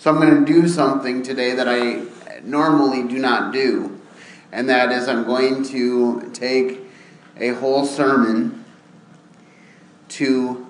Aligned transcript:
So 0.00 0.10
I'm 0.10 0.18
going 0.18 0.46
to 0.46 0.50
do 0.50 0.66
something 0.66 1.22
today 1.22 1.54
that 1.56 1.68
I 1.68 2.04
normally 2.42 3.06
do 3.06 3.18
not 3.18 3.52
do, 3.52 4.00
and 4.50 4.66
that 4.70 4.90
is 4.90 5.06
I'm 5.08 5.24
going 5.24 5.62
to 5.64 6.30
take 6.32 6.80
a 7.36 7.48
whole 7.48 7.84
sermon 7.84 8.64
to 10.08 10.66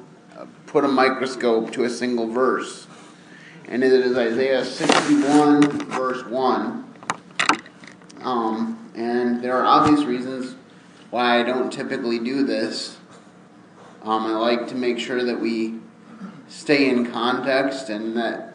put 0.67 0.83
a 0.83 0.89
microscope 0.89 1.71
to 1.75 1.85
a 1.85 1.91
single 1.91 2.27
verse. 2.27 2.89
And 3.69 3.85
it 3.85 3.93
is 3.93 4.19
Isaiah 4.19 4.65
61, 4.65 5.91
verse 5.91 6.25
1. 6.25 6.95
Um, 8.23 8.91
and 8.97 9.45
there 9.45 9.57
are 9.57 9.65
obvious 9.65 10.05
reasons 10.07 10.57
why 11.11 11.39
I 11.39 11.45
don't 11.45 11.73
typically 11.73 12.19
do 12.19 12.45
this. 12.45 12.99
Um, 14.03 14.27
I 14.27 14.33
like 14.33 14.67
to 14.71 14.75
make 14.75 14.99
sure 14.99 15.23
that 15.23 15.39
we 15.39 15.79
stay 16.49 16.91
in 16.91 17.13
context 17.13 17.91
and 17.91 18.17
that 18.17 18.50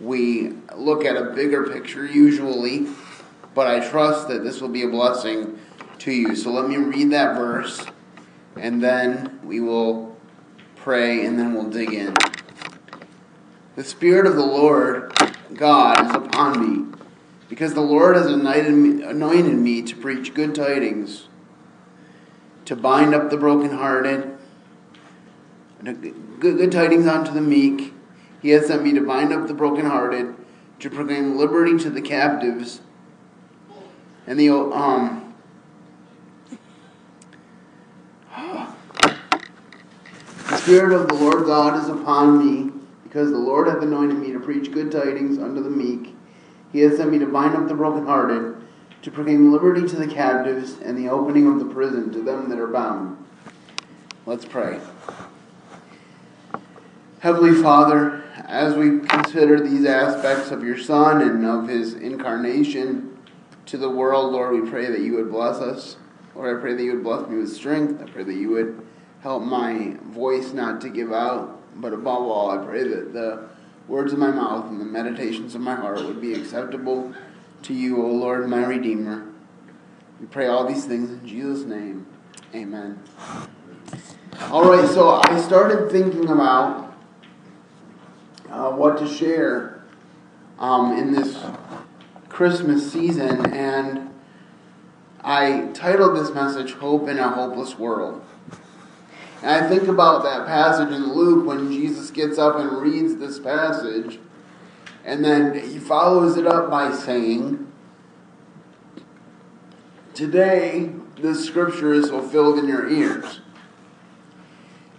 we 0.00 0.54
look 0.76 1.04
at 1.04 1.16
a 1.16 1.30
bigger 1.30 1.68
picture 1.68 2.06
usually, 2.06 2.86
but 3.54 3.66
I 3.66 3.86
trust 3.88 4.28
that 4.28 4.44
this 4.44 4.60
will 4.60 4.68
be 4.68 4.82
a 4.82 4.88
blessing 4.88 5.58
to 6.00 6.12
you. 6.12 6.34
So 6.36 6.50
let 6.50 6.68
me 6.68 6.76
read 6.76 7.10
that 7.12 7.36
verse 7.36 7.86
and 8.56 8.82
then 8.82 9.40
we 9.44 9.60
will 9.60 10.16
pray 10.76 11.24
and 11.24 11.38
then 11.38 11.54
we'll 11.54 11.70
dig 11.70 11.92
in. 11.92 12.14
The 13.76 13.84
Spirit 13.84 14.26
of 14.26 14.34
the 14.34 14.44
Lord 14.44 15.12
God 15.54 16.06
is 16.06 16.14
upon 16.14 16.60
me, 16.60 16.96
because 17.48 17.74
the 17.74 17.80
Lord 17.80 18.16
has 18.16 18.26
anointed 18.26 18.74
me, 18.74 19.02
anointed 19.02 19.54
me 19.54 19.82
to 19.82 19.96
preach 19.96 20.34
good 20.34 20.54
tidings, 20.54 21.28
to 22.64 22.76
bind 22.76 23.14
up 23.14 23.30
the 23.30 23.36
brokenhearted 23.36 24.36
good, 25.84 26.58
good 26.58 26.72
tidings 26.72 27.06
unto 27.06 27.32
the 27.32 27.40
meek. 27.40 27.94
He 28.42 28.50
has 28.50 28.66
sent 28.66 28.82
me 28.82 28.92
to 28.94 29.00
bind 29.00 29.32
up 29.32 29.46
the 29.46 29.54
brokenhearted, 29.54 30.34
to 30.80 30.90
proclaim 30.90 31.36
liberty 31.36 31.76
to 31.78 31.90
the 31.90 32.00
captives, 32.00 32.80
and 34.26 34.38
the 34.38 34.50
um. 34.50 35.34
The 40.48 40.56
Spirit 40.56 40.92
of 40.92 41.08
the 41.08 41.14
Lord 41.14 41.46
God 41.46 41.82
is 41.82 41.88
upon 41.88 42.38
me, 42.38 42.72
because 43.02 43.30
the 43.30 43.38
Lord 43.38 43.66
hath 43.68 43.82
anointed 43.82 44.18
me 44.18 44.32
to 44.32 44.40
preach 44.40 44.72
good 44.72 44.90
tidings 44.90 45.38
unto 45.38 45.62
the 45.62 45.70
meek. 45.70 46.14
He 46.72 46.80
has 46.80 46.96
sent 46.96 47.10
me 47.10 47.18
to 47.18 47.26
bind 47.26 47.56
up 47.56 47.68
the 47.68 47.74
brokenhearted, 47.74 48.56
to 49.02 49.10
proclaim 49.10 49.52
liberty 49.52 49.86
to 49.88 49.96
the 49.96 50.06
captives, 50.06 50.78
and 50.80 50.96
the 50.96 51.08
opening 51.08 51.46
of 51.46 51.58
the 51.58 51.64
prison 51.72 52.12
to 52.12 52.20
them 52.22 52.48
that 52.48 52.58
are 52.58 52.68
bound. 52.68 53.16
Let's 54.26 54.44
pray. 54.44 54.80
Heavenly 57.20 57.60
Father, 57.62 58.22
as 58.50 58.74
we 58.74 58.98
consider 58.98 59.60
these 59.60 59.86
aspects 59.86 60.50
of 60.50 60.64
your 60.64 60.76
Son 60.76 61.22
and 61.22 61.46
of 61.46 61.68
his 61.68 61.94
incarnation 61.94 63.16
to 63.66 63.78
the 63.78 63.88
world, 63.88 64.32
Lord, 64.32 64.60
we 64.60 64.68
pray 64.68 64.86
that 64.90 65.00
you 65.00 65.14
would 65.14 65.30
bless 65.30 65.58
us. 65.58 65.96
Lord, 66.34 66.58
I 66.58 66.60
pray 66.60 66.74
that 66.74 66.82
you 66.82 66.94
would 66.94 67.04
bless 67.04 67.28
me 67.28 67.38
with 67.38 67.54
strength. 67.54 68.02
I 68.02 68.10
pray 68.10 68.24
that 68.24 68.34
you 68.34 68.50
would 68.50 68.84
help 69.22 69.44
my 69.44 69.96
voice 70.02 70.52
not 70.52 70.80
to 70.80 70.88
give 70.88 71.12
out. 71.12 71.62
But 71.76 71.92
above 71.92 72.22
all, 72.22 72.50
I 72.50 72.56
pray 72.64 72.82
that 72.88 73.12
the 73.12 73.48
words 73.86 74.12
of 74.12 74.18
my 74.18 74.32
mouth 74.32 74.66
and 74.66 74.80
the 74.80 74.84
meditations 74.84 75.54
of 75.54 75.60
my 75.60 75.76
heart 75.76 76.04
would 76.04 76.20
be 76.20 76.34
acceptable 76.34 77.14
to 77.62 77.72
you, 77.72 78.02
O 78.02 78.08
Lord, 78.08 78.48
my 78.48 78.64
Redeemer. 78.64 79.28
We 80.20 80.26
pray 80.26 80.48
all 80.48 80.66
these 80.66 80.86
things 80.86 81.10
in 81.10 81.24
Jesus' 81.24 81.64
name. 81.64 82.04
Amen. 82.52 83.00
All 84.50 84.68
right, 84.68 84.88
so 84.88 85.20
I 85.22 85.40
started 85.40 85.92
thinking 85.92 86.28
about 86.28 86.89
uh, 88.50 88.70
what 88.70 88.98
to 88.98 89.08
share 89.08 89.82
um, 90.58 90.96
in 90.98 91.12
this 91.12 91.38
Christmas 92.28 92.92
season, 92.92 93.46
and 93.54 94.10
I 95.22 95.68
titled 95.72 96.16
this 96.16 96.34
message 96.34 96.72
Hope 96.72 97.08
in 97.08 97.18
a 97.18 97.28
Hopeless 97.28 97.78
World. 97.78 98.24
And 99.42 99.64
I 99.64 99.68
think 99.68 99.88
about 99.88 100.22
that 100.24 100.46
passage 100.46 100.92
in 100.92 101.14
Luke 101.14 101.46
when 101.46 101.72
Jesus 101.72 102.10
gets 102.10 102.38
up 102.38 102.56
and 102.56 102.72
reads 102.72 103.16
this 103.16 103.38
passage, 103.38 104.18
and 105.04 105.24
then 105.24 105.54
he 105.54 105.78
follows 105.78 106.36
it 106.36 106.46
up 106.46 106.70
by 106.70 106.92
saying, 106.92 107.66
Today, 110.12 110.90
this 111.16 111.44
scripture 111.44 111.94
is 111.94 112.10
fulfilled 112.10 112.58
in 112.58 112.68
your 112.68 112.88
ears. 112.88 113.40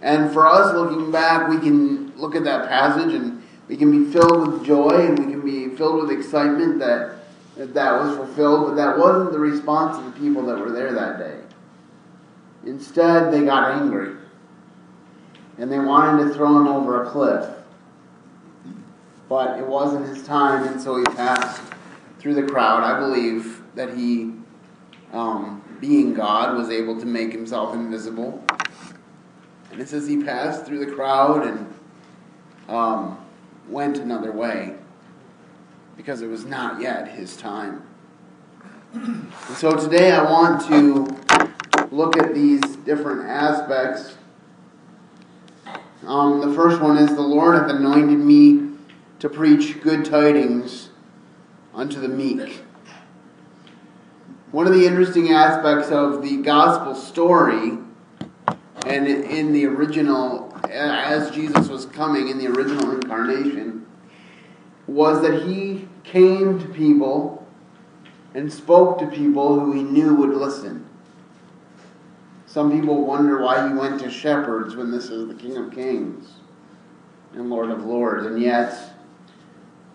And 0.00 0.32
for 0.32 0.48
us 0.48 0.74
looking 0.74 1.12
back, 1.12 1.48
we 1.48 1.58
can 1.58 2.16
look 2.16 2.34
at 2.34 2.42
that 2.44 2.68
passage 2.68 3.14
and 3.14 3.41
we 3.72 3.78
can 3.78 4.04
be 4.04 4.12
filled 4.12 4.52
with 4.52 4.66
joy 4.66 5.06
and 5.06 5.18
we 5.18 5.32
can 5.32 5.40
be 5.40 5.74
filled 5.74 6.02
with 6.02 6.10
excitement 6.10 6.78
that 6.78 7.14
that, 7.56 7.72
that 7.72 7.98
was 7.98 8.14
fulfilled, 8.18 8.68
but 8.68 8.74
that 8.74 8.98
wasn't 8.98 9.32
the 9.32 9.38
response 9.38 9.96
of 9.96 10.04
the 10.04 10.20
people 10.20 10.44
that 10.44 10.58
were 10.58 10.70
there 10.70 10.92
that 10.92 11.16
day. 11.16 11.38
Instead, 12.66 13.32
they 13.32 13.46
got 13.46 13.72
angry 13.80 14.14
and 15.56 15.72
they 15.72 15.78
wanted 15.78 16.28
to 16.28 16.34
throw 16.34 16.54
him 16.58 16.68
over 16.68 17.02
a 17.02 17.10
cliff. 17.10 17.48
But 19.30 19.58
it 19.58 19.66
wasn't 19.66 20.06
his 20.06 20.22
time, 20.26 20.68
and 20.68 20.78
so 20.78 20.98
he 20.98 21.04
passed 21.04 21.62
through 22.18 22.34
the 22.34 22.42
crowd. 22.42 22.82
I 22.82 23.00
believe 23.00 23.62
that 23.74 23.96
he, 23.96 24.34
um, 25.14 25.64
being 25.80 26.12
God, 26.12 26.58
was 26.58 26.68
able 26.68 27.00
to 27.00 27.06
make 27.06 27.32
himself 27.32 27.74
invisible. 27.74 28.44
And 29.70 29.80
it 29.80 29.88
says 29.88 30.06
he 30.06 30.22
passed 30.22 30.66
through 30.66 30.84
the 30.84 30.92
crowd 30.92 31.46
and 31.46 31.74
um, 32.68 33.21
went 33.68 33.98
another 33.98 34.32
way 34.32 34.76
because 35.96 36.22
it 36.22 36.28
was 36.28 36.44
not 36.44 36.80
yet 36.80 37.08
his 37.08 37.36
time. 37.36 37.82
And 38.92 39.32
so 39.56 39.74
today 39.74 40.12
I 40.12 40.22
want 40.22 40.66
to 40.68 41.86
look 41.90 42.16
at 42.16 42.34
these 42.34 42.60
different 42.84 43.28
aspects. 43.28 44.16
Um, 46.06 46.40
the 46.40 46.54
first 46.54 46.80
one 46.80 46.98
is 46.98 47.14
the 47.14 47.22
Lord 47.22 47.54
hath 47.54 47.70
anointed 47.70 48.18
me 48.18 48.70
to 49.20 49.28
preach 49.28 49.80
good 49.80 50.04
tidings 50.04 50.90
unto 51.74 52.00
the 52.00 52.08
meek. 52.08 52.60
One 54.50 54.66
of 54.66 54.74
the 54.74 54.86
interesting 54.86 55.30
aspects 55.30 55.90
of 55.90 56.22
the 56.22 56.38
gospel 56.38 56.94
story, 56.94 57.78
and 58.86 59.06
in 59.06 59.52
the 59.52 59.64
original 59.66 60.51
as 60.72 61.30
Jesus 61.30 61.68
was 61.68 61.86
coming 61.86 62.28
in 62.28 62.38
the 62.38 62.48
original 62.48 62.92
incarnation 62.92 63.86
was 64.86 65.22
that 65.22 65.46
he 65.46 65.88
came 66.04 66.58
to 66.58 66.66
people 66.68 67.46
and 68.34 68.52
spoke 68.52 68.98
to 68.98 69.06
people 69.06 69.60
who 69.60 69.72
he 69.72 69.82
knew 69.82 70.14
would 70.14 70.30
listen. 70.30 70.88
Some 72.46 72.70
people 72.70 73.06
wonder 73.06 73.40
why 73.40 73.68
he 73.68 73.74
went 73.74 74.00
to 74.00 74.10
shepherds 74.10 74.76
when 74.76 74.90
this 74.90 75.08
is 75.08 75.28
the 75.28 75.34
King 75.34 75.56
of 75.56 75.72
Kings 75.72 76.32
and 77.32 77.48
Lord 77.48 77.70
of 77.70 77.84
Lords. 77.84 78.26
And 78.26 78.40
yet, 78.40 78.94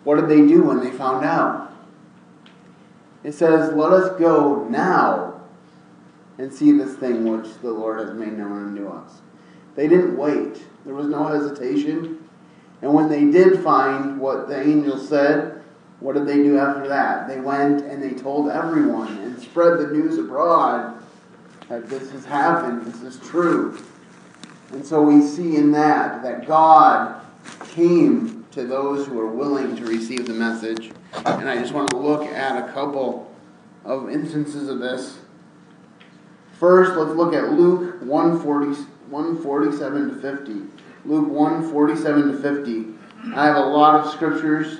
what 0.03 0.15
did 0.15 0.29
they 0.29 0.47
do 0.47 0.63
when 0.63 0.79
they 0.79 0.91
found 0.91 1.25
out? 1.25 1.71
It 3.23 3.33
says, 3.33 3.73
Let 3.73 3.91
us 3.91 4.17
go 4.19 4.67
now 4.69 5.41
and 6.37 6.53
see 6.53 6.71
this 6.71 6.95
thing 6.95 7.25
which 7.25 7.53
the 7.61 7.71
Lord 7.71 7.99
has 7.99 8.15
made 8.15 8.37
known 8.37 8.67
unto 8.69 8.87
us. 8.87 9.21
They 9.77 9.87
didn't 9.87 10.17
wait. 10.17 10.63
There 10.85 10.95
was 10.95 11.05
no 11.05 11.27
hesitation. 11.27 12.27
And 12.81 12.93
when 12.95 13.09
they 13.09 13.25
did 13.25 13.63
find 13.63 14.19
what 14.19 14.47
the 14.47 14.59
angel 14.59 14.97
said, 14.97 15.63
what 15.99 16.15
did 16.15 16.25
they 16.25 16.37
do 16.37 16.57
after 16.57 16.87
that? 16.87 17.27
They 17.27 17.39
went 17.39 17.85
and 17.85 18.01
they 18.01 18.19
told 18.19 18.49
everyone 18.49 19.19
and 19.19 19.39
spread 19.39 19.77
the 19.77 19.87
news 19.87 20.17
abroad 20.17 20.97
that 21.69 21.87
this 21.89 22.11
has 22.11 22.25
happened, 22.25 22.87
this 22.87 23.03
is 23.03 23.19
true. 23.29 23.79
And 24.71 24.83
so 24.83 24.99
we 24.99 25.21
see 25.21 25.57
in 25.57 25.71
that 25.73 26.23
that 26.23 26.47
God 26.47 27.21
came 27.69 28.45
to 28.51 28.65
those 28.65 29.05
who 29.05 29.19
are 29.19 29.31
willing 29.31 29.75
to 29.75 29.85
receive 29.85 30.25
the 30.25 30.33
message. 30.33 30.91
And 31.13 31.47
I 31.47 31.55
just 31.59 31.73
want 31.73 31.91
to 31.91 31.97
look 31.97 32.23
at 32.23 32.67
a 32.67 32.73
couple 32.73 33.31
of 33.85 34.09
instances 34.09 34.69
of 34.69 34.79
this. 34.79 35.19
First, 36.53 36.97
let's 36.97 37.15
look 37.15 37.35
at 37.35 37.51
Luke 37.51 38.01
140. 38.01 38.96
147 39.09 40.09
to 40.09 40.15
50. 40.21 40.53
Luke 41.05 41.29
1 41.29 41.71
47 41.71 42.31
to 42.31 42.37
50. 42.37 42.85
I 43.35 43.45
have 43.45 43.55
a 43.55 43.59
lot 43.59 43.99
of 43.99 44.11
scriptures 44.11 44.79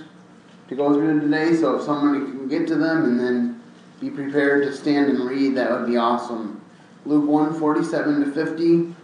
to 0.68 0.76
go 0.76 0.94
through 0.94 1.22
today, 1.22 1.56
so 1.56 1.78
if 1.78 1.84
somebody 1.84 2.20
can 2.26 2.48
get 2.48 2.68
to 2.68 2.76
them 2.76 3.06
and 3.06 3.20
then 3.20 3.64
be 4.00 4.10
prepared 4.10 4.64
to 4.64 4.74
stand 4.74 5.10
and 5.10 5.20
read, 5.28 5.56
that 5.56 5.72
would 5.72 5.88
be 5.88 5.98
awesome. 5.98 6.62
Luke 7.06 7.28
1 7.28 7.60
47 7.60 8.26
to 8.26 8.32
50. 8.32 8.96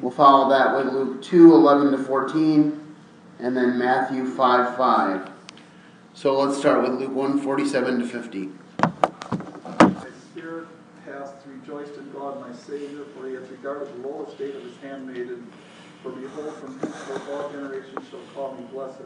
We'll 0.00 0.10
follow 0.10 0.50
that 0.50 0.76
with 0.76 0.92
Luke 0.92 1.22
2 1.22 1.54
11 1.54 1.92
to 1.92 1.98
14, 1.98 2.94
and 3.40 3.56
then 3.56 3.78
Matthew 3.78 4.26
5 4.26 4.76
5. 4.76 5.30
So 6.14 6.38
let's 6.38 6.58
start 6.58 6.82
with 6.82 7.00
Luke 7.00 7.14
1 7.14 7.40
47 7.40 8.00
to 8.00 8.06
50 8.06 8.50
rejoiced 11.46 11.98
in 11.98 12.10
God 12.12 12.40
my 12.40 12.54
Savior, 12.54 13.04
for 13.14 13.28
he 13.28 13.34
hath 13.34 13.50
regarded 13.50 13.88
the 13.88 14.08
low 14.08 14.26
estate 14.26 14.54
of 14.54 14.62
his 14.62 14.76
handmaiden. 14.78 15.50
For 16.02 16.12
behold, 16.12 16.54
from 16.54 16.78
henceforth 16.78 17.28
all 17.30 17.50
generations 17.50 18.08
shall 18.10 18.20
call 18.34 18.54
me 18.54 18.64
blessed. 18.72 19.02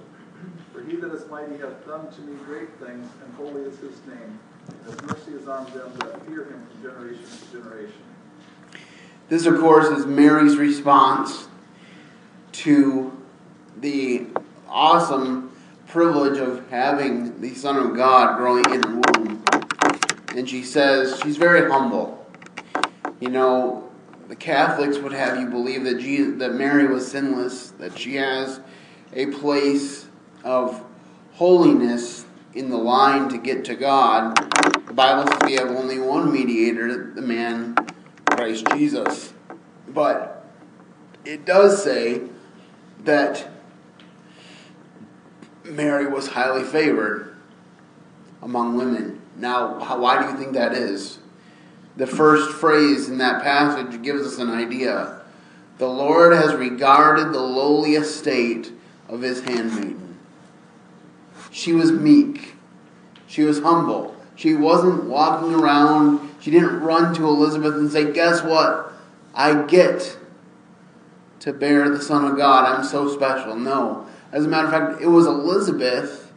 For 0.72 0.82
he 0.82 0.96
that 0.96 1.12
is 1.12 1.28
mighty 1.28 1.56
hath 1.56 1.86
done 1.86 2.12
to 2.12 2.20
me 2.20 2.36
great 2.44 2.70
things, 2.78 3.08
and 3.24 3.34
holy 3.34 3.62
is 3.62 3.78
his 3.78 3.98
name. 4.06 4.38
And 4.68 4.86
his 4.86 5.02
mercy 5.02 5.32
is 5.32 5.48
on 5.48 5.64
them 5.72 5.92
that 5.98 6.26
fear 6.26 6.44
him 6.44 6.66
from 6.70 6.82
generation 6.82 7.24
to 7.24 7.60
generation. 7.60 8.02
This, 9.28 9.46
of 9.46 9.58
course, 9.58 9.86
is 9.86 10.06
Mary's 10.06 10.56
response 10.56 11.48
to 12.52 13.12
the 13.80 14.26
awesome 14.68 15.50
privilege 15.86 16.38
of 16.38 16.68
having 16.70 17.40
the 17.40 17.54
Son 17.54 17.76
of 17.76 17.96
God 17.96 18.36
growing 18.36 18.64
in 18.66 18.82
her 18.82 18.94
womb. 18.94 19.13
And 20.34 20.48
she 20.48 20.64
says, 20.64 21.20
she's 21.22 21.36
very 21.36 21.70
humble. 21.70 22.26
You 23.20 23.28
know, 23.28 23.88
the 24.28 24.34
Catholics 24.34 24.98
would 24.98 25.12
have 25.12 25.38
you 25.38 25.46
believe 25.46 25.84
that 25.84 26.00
Jesus, 26.00 26.38
that 26.38 26.54
Mary 26.54 26.86
was 26.86 27.06
sinless, 27.06 27.70
that 27.72 27.96
she 27.96 28.16
has 28.16 28.60
a 29.12 29.26
place 29.26 30.08
of 30.42 30.84
holiness 31.34 32.26
in 32.52 32.70
the 32.70 32.76
line 32.76 33.28
to 33.28 33.38
get 33.38 33.64
to 33.66 33.76
God. 33.76 34.36
The 34.86 34.92
Bible 34.92 35.30
says 35.30 35.38
we 35.44 35.54
have 35.54 35.70
only 35.70 36.00
one 36.00 36.32
mediator, 36.32 37.12
the 37.12 37.22
man 37.22 37.76
Christ 38.26 38.66
Jesus. 38.74 39.32
But 39.88 40.44
it 41.24 41.44
does 41.44 41.82
say 41.82 42.22
that 43.04 43.48
Mary 45.64 46.06
was 46.06 46.28
highly 46.28 46.64
favored 46.64 47.36
among 48.42 48.76
women. 48.76 49.20
Now, 49.36 49.78
why 49.98 50.22
do 50.22 50.30
you 50.30 50.36
think 50.38 50.54
that 50.54 50.74
is? 50.74 51.18
The 51.96 52.06
first 52.06 52.50
phrase 52.52 53.08
in 53.08 53.18
that 53.18 53.42
passage 53.42 54.02
gives 54.02 54.26
us 54.26 54.38
an 54.38 54.50
idea. 54.50 55.20
The 55.78 55.88
Lord 55.88 56.32
has 56.32 56.54
regarded 56.54 57.32
the 57.32 57.40
lowly 57.40 57.94
estate 57.94 58.72
of 59.08 59.22
his 59.22 59.42
handmaiden. 59.42 60.18
She 61.50 61.72
was 61.72 61.92
meek. 61.92 62.54
She 63.26 63.42
was 63.42 63.60
humble. 63.60 64.16
She 64.36 64.54
wasn't 64.54 65.04
walking 65.04 65.54
around. 65.54 66.34
She 66.40 66.50
didn't 66.50 66.80
run 66.80 67.14
to 67.14 67.26
Elizabeth 67.26 67.74
and 67.74 67.90
say, 67.90 68.12
Guess 68.12 68.42
what? 68.42 68.92
I 69.34 69.62
get 69.62 70.18
to 71.40 71.52
bear 71.52 71.88
the 71.90 72.02
Son 72.02 72.24
of 72.24 72.36
God. 72.36 72.64
I'm 72.66 72.84
so 72.84 73.12
special. 73.12 73.56
No. 73.56 74.06
As 74.32 74.46
a 74.46 74.48
matter 74.48 74.66
of 74.66 74.72
fact, 74.72 75.02
it 75.02 75.08
was 75.08 75.26
Elizabeth 75.26 76.32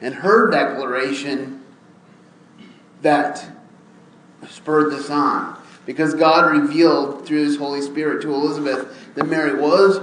and 0.00 0.14
her 0.14 0.50
declaration 0.50 1.63
that 3.04 3.46
spurred 4.48 4.92
this 4.92 5.10
on. 5.10 5.60
Because 5.86 6.14
God 6.14 6.50
revealed 6.50 7.26
through 7.26 7.44
His 7.44 7.56
Holy 7.56 7.82
Spirit 7.82 8.22
to 8.22 8.34
Elizabeth 8.34 9.14
that 9.14 9.26
Mary 9.26 9.60
was 9.60 10.00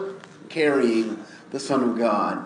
carrying 0.50 1.22
the 1.50 1.60
Son 1.60 1.84
of 1.84 1.98
God. 1.98 2.46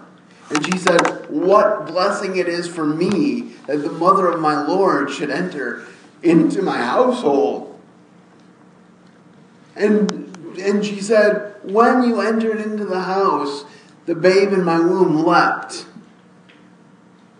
And 0.50 0.66
she 0.66 0.78
said, 0.78 1.30
What 1.30 1.88
blessing 1.88 2.38
it 2.38 2.48
is 2.48 2.68
for 2.68 2.86
me 2.86 3.54
that 3.68 3.78
the 3.78 3.92
mother 3.92 4.30
of 4.30 4.40
my 4.40 4.66
Lord 4.66 5.12
should 5.12 5.30
enter 5.30 5.86
into 6.24 6.62
my 6.62 6.78
household. 6.78 7.78
And, 9.75 10.57
and 10.57 10.86
she 10.86 11.02
said, 11.02 11.56
When 11.63 12.04
you 12.04 12.22
entered 12.22 12.62
into 12.62 12.86
the 12.86 13.02
house, 13.02 13.66
the 14.06 14.16
babe 14.16 14.54
in 14.54 14.63
my 14.63 14.80
womb 14.80 15.25
leapt. 15.25 15.86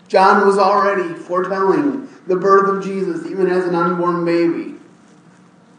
John 0.10 0.46
was 0.46 0.58
already 0.58 1.14
foretelling 1.14 2.10
the 2.28 2.36
birth 2.36 2.70
of 2.70 2.84
Jesus, 2.84 3.26
even 3.26 3.48
as 3.48 3.66
an 3.66 3.76
unborn 3.76 4.26
baby. 4.26 4.76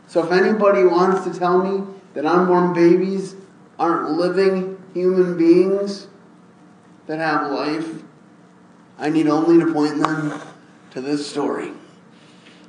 So 0.07 0.25
if 0.25 0.31
anybody 0.31 0.85
wants 0.85 1.25
to 1.25 1.39
tell 1.39 1.63
me 1.63 1.85
that 2.15 2.25
unborn 2.25 2.73
babies 2.73 3.35
aren't 3.79 4.13
living 4.13 4.83
human 4.95 5.37
beings 5.37 6.07
that 7.07 7.19
have 7.19 7.51
life, 7.51 8.03
I 8.99 9.11
need 9.11 9.27
only 9.27 9.59
to 9.65 9.73
point 9.73 10.01
them 10.03 10.41
to 10.93 11.01
this 11.01 11.29
story. 11.29 11.73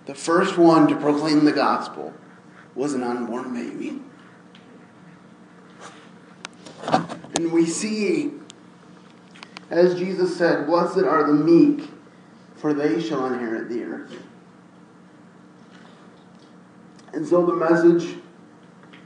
The 0.05 0.15
first 0.15 0.57
one 0.57 0.87
to 0.87 0.95
proclaim 0.95 1.45
the 1.45 1.51
gospel 1.51 2.13
was 2.75 2.93
an 2.93 3.03
unborn 3.03 3.53
baby. 3.53 4.01
And 7.35 7.51
we 7.51 7.65
see, 7.65 8.31
as 9.69 9.95
Jesus 9.95 10.35
said, 10.37 10.65
Blessed 10.65 10.99
are 10.99 11.27
the 11.27 11.33
meek, 11.33 11.89
for 12.57 12.73
they 12.73 13.01
shall 13.01 13.25
inherit 13.25 13.69
the 13.69 13.83
earth. 13.83 14.23
And 17.13 17.25
so 17.25 17.45
the 17.45 17.55
message 17.55 18.17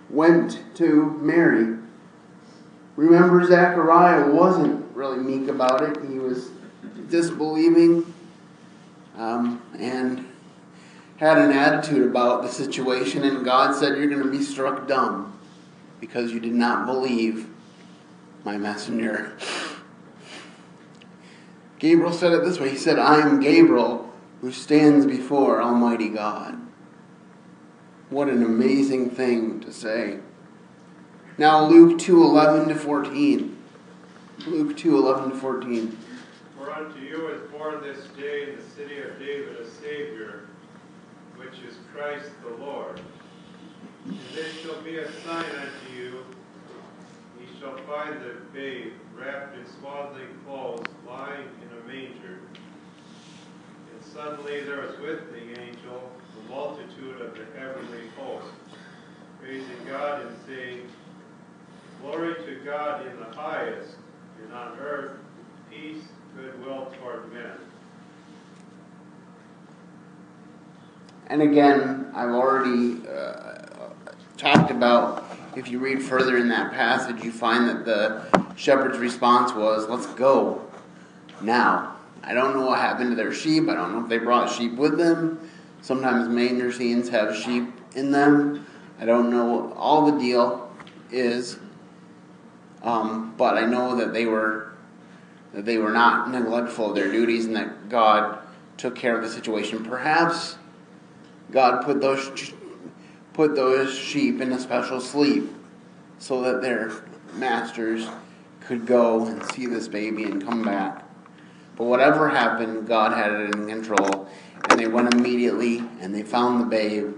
went 0.09 0.59
to 0.75 1.17
Mary. 1.21 1.77
Remember, 2.95 3.45
Zechariah 3.45 4.29
wasn't 4.31 4.93
really 4.95 5.19
meek 5.19 5.47
about 5.47 5.81
it, 5.83 6.09
he 6.09 6.19
was 6.19 6.49
disbelieving 7.09 8.13
um, 9.17 9.61
and 9.77 10.27
had 11.17 11.37
an 11.37 11.51
attitude 11.51 12.09
about 12.09 12.41
the 12.41 12.49
situation, 12.49 13.23
and 13.23 13.45
God 13.45 13.75
said, 13.75 13.97
You're 13.97 14.09
going 14.09 14.23
to 14.23 14.31
be 14.31 14.43
struck 14.43 14.87
dumb 14.87 15.37
because 15.99 16.31
you 16.31 16.39
did 16.39 16.53
not 16.53 16.85
believe 16.85 17.47
my 18.43 18.57
messenger. 18.57 19.37
Gabriel 21.81 22.13
said 22.13 22.31
it 22.31 22.43
this 22.43 22.59
way 22.59 22.69
He 22.69 22.77
said, 22.77 22.99
I 22.99 23.21
am 23.21 23.39
Gabriel 23.39 24.07
who 24.39 24.51
stands 24.51 25.05
before 25.05 25.61
Almighty 25.61 26.09
God. 26.09 26.59
What 28.11 28.29
an 28.29 28.43
amazing 28.43 29.09
thing 29.09 29.59
to 29.61 29.73
say. 29.73 30.19
Now 31.39 31.65
Luke 31.65 31.97
2 31.97 32.21
11 32.21 32.69
to 32.69 32.75
14. 32.75 33.57
Luke 34.45 34.77
2 34.77 34.95
11 34.95 35.31
to 35.31 35.35
14. 35.35 35.97
For 36.55 36.71
unto 36.71 36.99
you 36.99 37.29
is 37.29 37.49
born 37.49 37.81
this 37.81 38.05
day 38.09 38.51
in 38.51 38.57
the 38.57 38.63
city 38.63 38.99
of 38.99 39.17
David 39.17 39.57
a 39.57 39.67
Savior, 39.67 40.47
which 41.35 41.63
is 41.67 41.77
Christ 41.95 42.29
the 42.43 42.63
Lord. 42.63 43.01
And 44.05 44.19
this 44.35 44.55
shall 44.59 44.79
be 44.83 44.97
a 44.97 45.11
sign 45.23 45.45
unto 45.45 45.95
you. 45.95 46.25
Shall 47.61 47.77
find 47.85 48.19
the 48.21 48.37
babe 48.53 48.93
wrapped 49.15 49.55
in 49.55 49.63
swaddling 49.79 50.29
clothes, 50.47 50.87
lying 51.07 51.47
in 51.61 51.77
a 51.77 51.87
manger. 51.87 52.39
And 53.93 54.03
suddenly 54.11 54.61
there 54.61 54.81
was 54.81 54.97
with 54.99 55.31
the 55.31 55.61
angel 55.61 56.11
the 56.35 56.49
multitude 56.49 57.21
of 57.21 57.35
the 57.35 57.45
heavenly 57.59 58.07
host, 58.17 58.47
praising 59.39 59.85
God 59.87 60.25
and 60.25 60.35
saying, 60.47 60.89
Glory 62.01 62.33
to 62.33 62.55
God 62.65 63.05
in 63.05 63.19
the 63.19 63.35
highest, 63.35 63.95
and 64.43 64.51
on 64.53 64.79
earth 64.79 65.11
peace, 65.69 66.03
goodwill 66.35 66.91
toward 66.99 67.31
men. 67.31 67.51
And 71.27 71.43
again, 71.43 72.11
I've 72.15 72.31
already 72.31 73.07
uh, 73.07 73.89
talked 74.37 74.71
about, 74.71 75.30
if 75.55 75.69
you 75.69 75.79
read 75.79 76.01
further 76.01 76.37
in 76.37 76.49
that 76.49 76.71
passage, 76.71 77.23
you 77.23 77.31
find 77.31 77.67
that 77.67 77.85
the 77.85 78.53
shepherd's 78.55 78.97
response 78.97 79.53
was, 79.53 79.87
Let's 79.87 80.07
go 80.07 80.65
now. 81.41 81.95
I 82.23 82.33
don't 82.33 82.55
know 82.55 82.67
what 82.67 82.79
happened 82.79 83.11
to 83.11 83.15
their 83.15 83.33
sheep. 83.33 83.67
I 83.67 83.73
don't 83.73 83.93
know 83.93 84.03
if 84.03 84.09
they 84.09 84.19
brought 84.19 84.51
sheep 84.51 84.73
with 84.75 84.97
them. 84.97 85.49
Sometimes 85.81 86.29
manger 86.29 86.71
scenes 86.71 87.09
have 87.09 87.35
sheep 87.35 87.73
in 87.95 88.11
them. 88.11 88.65
I 88.99 89.05
don't 89.05 89.31
know 89.31 89.73
all 89.73 90.11
the 90.11 90.19
deal 90.19 90.71
is. 91.11 91.57
Um, 92.83 93.33
but 93.37 93.57
I 93.57 93.65
know 93.65 93.95
that 93.97 94.13
they 94.13 94.25
were 94.25 94.73
that 95.53 95.65
they 95.65 95.77
were 95.77 95.91
not 95.91 96.31
neglectful 96.31 96.89
of 96.89 96.95
their 96.95 97.11
duties 97.11 97.45
and 97.45 97.55
that 97.55 97.89
God 97.89 98.39
took 98.77 98.95
care 98.95 99.17
of 99.17 99.21
the 99.21 99.29
situation. 99.29 99.83
Perhaps 99.83 100.57
God 101.51 101.83
put 101.83 101.99
those 101.99 102.53
put 103.33 103.55
those 103.55 103.93
sheep 103.93 104.41
in 104.41 104.51
a 104.51 104.59
special 104.59 104.99
sleep 104.99 105.49
so 106.19 106.41
that 106.41 106.61
their 106.61 106.91
masters 107.33 108.07
could 108.59 108.85
go 108.85 109.25
and 109.25 109.43
see 109.51 109.65
this 109.65 109.87
baby 109.87 110.23
and 110.23 110.43
come 110.43 110.63
back. 110.63 111.03
But 111.75 111.85
whatever 111.85 112.29
happened, 112.29 112.87
God 112.87 113.13
had 113.13 113.31
it 113.31 113.55
in 113.55 113.67
control, 113.67 114.27
and 114.69 114.79
they 114.79 114.87
went 114.87 115.13
immediately 115.13 115.79
and 115.99 116.13
they 116.13 116.23
found 116.23 116.61
the 116.61 116.65
babe, 116.65 117.15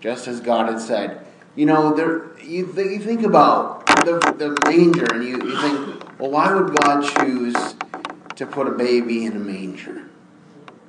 just 0.00 0.28
as 0.28 0.40
God 0.40 0.70
had 0.70 0.80
said. 0.80 1.26
You 1.56 1.66
know, 1.66 1.94
there 1.94 2.38
you, 2.40 2.72
th- 2.72 2.86
you 2.86 2.98
think 2.98 3.22
about 3.22 3.86
the, 3.86 4.18
the 4.36 4.56
manger, 4.68 5.06
and 5.06 5.24
you, 5.24 5.42
you 5.48 5.60
think, 5.60 6.18
well, 6.18 6.30
why 6.30 6.52
would 6.52 6.74
God 6.76 7.02
choose 7.02 7.74
to 8.36 8.46
put 8.46 8.66
a 8.66 8.72
baby 8.72 9.24
in 9.24 9.36
a 9.36 9.40
manger? 9.40 10.04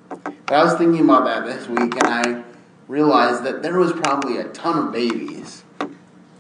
But 0.10 0.52
I 0.52 0.64
was 0.64 0.74
thinking 0.76 1.04
about 1.04 1.26
that 1.26 1.46
this 1.46 1.68
week, 1.68 1.96
and 1.96 2.04
I 2.04 2.44
realized 2.88 3.44
that 3.44 3.64
there 3.64 3.78
was 3.78 3.92
probably 3.94 4.38
a 4.38 4.46
ton 4.46 4.88
of 4.88 4.94
babies 4.94 5.64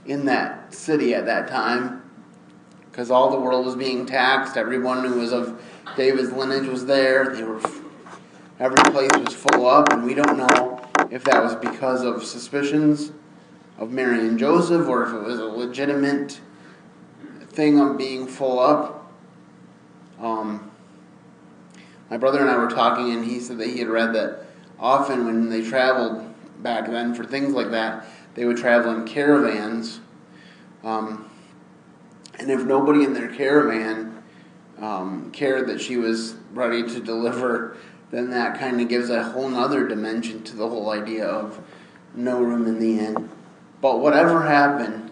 in 0.05 0.25
that 0.25 0.73
city 0.73 1.15
at 1.15 1.25
that 1.25 1.47
time 1.47 2.03
because 2.91 3.11
all 3.11 3.31
the 3.31 3.39
world 3.39 3.65
was 3.65 3.75
being 3.75 4.05
taxed. 4.05 4.55
Everyone 4.55 5.03
who 5.03 5.19
was 5.19 5.33
of 5.33 5.61
David's 5.97 6.31
lineage 6.31 6.67
was 6.67 6.85
there. 6.85 7.33
They 7.35 7.43
were 7.43 7.59
every 8.59 8.91
place 8.91 9.11
was 9.17 9.33
full 9.33 9.65
up, 9.67 9.91
and 9.91 10.03
we 10.03 10.13
don't 10.13 10.37
know 10.37 10.81
if 11.11 11.23
that 11.25 11.43
was 11.43 11.55
because 11.55 12.03
of 12.03 12.23
suspicions 12.23 13.11
of 13.77 13.91
Mary 13.91 14.19
and 14.19 14.39
Joseph 14.39 14.87
or 14.87 15.03
if 15.03 15.13
it 15.13 15.21
was 15.21 15.39
a 15.39 15.45
legitimate 15.45 16.39
thing 17.49 17.79
of 17.79 17.97
being 17.97 18.27
full 18.27 18.59
up. 18.59 19.11
Um, 20.19 20.71
my 22.09 22.17
brother 22.17 22.39
and 22.39 22.49
I 22.49 22.57
were 22.57 22.69
talking, 22.69 23.11
and 23.11 23.25
he 23.25 23.39
said 23.39 23.57
that 23.57 23.67
he 23.67 23.79
had 23.79 23.89
read 23.89 24.13
that 24.13 24.45
often 24.79 25.25
when 25.25 25.49
they 25.49 25.61
traveled 25.61 26.33
back 26.65 26.87
then 26.87 27.13
for 27.13 27.23
things 27.23 27.53
like 27.53 27.69
that, 27.69 28.05
they 28.33 28.43
would 28.43 28.57
travel 28.57 28.91
in 28.91 29.05
caravans. 29.05 30.01
Um, 30.83 31.29
and 32.39 32.49
if 32.49 32.65
nobody 32.65 33.03
in 33.03 33.13
their 33.13 33.33
caravan 33.33 34.23
um, 34.79 35.29
cared 35.31 35.67
that 35.67 35.79
she 35.79 35.95
was 35.95 36.35
ready 36.51 36.81
to 36.81 36.99
deliver, 36.99 37.77
then 38.09 38.31
that 38.31 38.59
kind 38.59 38.81
of 38.81 38.89
gives 38.89 39.11
a 39.11 39.23
whole 39.23 39.47
nother 39.47 39.87
dimension 39.87 40.41
to 40.43 40.55
the 40.55 40.67
whole 40.67 40.89
idea 40.89 41.25
of 41.25 41.61
no 42.15 42.41
room 42.41 42.65
in 42.65 42.79
the 42.79 42.99
inn. 42.99 43.29
But 43.79 43.99
whatever 43.99 44.41
happened, 44.41 45.11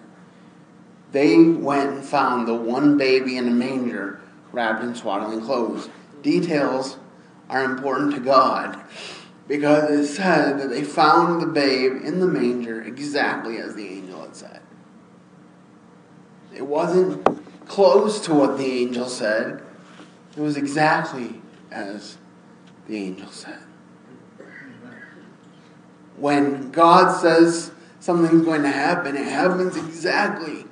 they 1.12 1.38
went 1.38 1.92
and 1.92 2.04
found 2.04 2.48
the 2.48 2.56
one 2.56 2.98
baby 2.98 3.38
in 3.38 3.48
a 3.48 3.52
manger 3.52 4.20
wrapped 4.52 4.84
in 4.84 4.96
swaddling 4.96 5.42
clothes. 5.42 5.88
Details 6.24 6.98
are 7.48 7.64
important 7.64 8.16
to 8.16 8.20
God 8.20 8.84
because 9.48 9.90
it 9.90 10.08
said 10.08 10.60
that 10.60 10.70
they 10.70 10.84
found 10.84 11.42
the 11.42 11.48
babe 11.48 12.02
in 12.04 12.20
the 12.20 12.28
manger 12.28 12.82
exactly 12.82 13.58
as 13.58 13.76
the 13.76 13.88
angel 13.88 14.22
had 14.22 14.36
said. 14.36 14.62
It 16.56 16.66
wasn't 16.66 17.26
close 17.68 18.22
to 18.22 18.34
what 18.34 18.58
the 18.58 18.66
angel 18.66 19.08
said, 19.10 19.64
it 20.36 20.42
was 20.42 20.58
exactly 20.58 21.42
as 21.72 22.18
the 22.88 22.98
angel 22.98 23.30
said. 23.30 23.60
When 26.18 26.72
God 26.72 27.20
says 27.20 27.72
something's 28.00 28.46
going 28.46 28.62
to 28.62 28.72
happen, 28.72 29.16
it 29.16 29.26
happens 29.26 29.76
exactly 29.76 30.66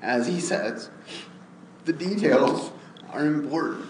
as 0.00 0.26
He 0.26 0.40
says. 0.40 0.88
The 1.84 1.92
details 1.92 2.70
are 3.10 3.26
important. 3.26 3.88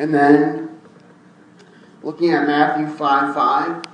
And 0.00 0.14
then, 0.14 0.80
looking 2.02 2.30
at 2.30 2.46
Matthew 2.46 2.86
5 2.88 3.34
5, 3.34 3.84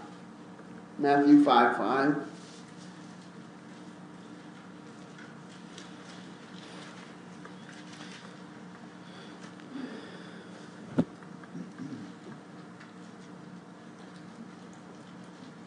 Matthew 1.01 1.43
5 1.43 1.77
5. 1.77 2.17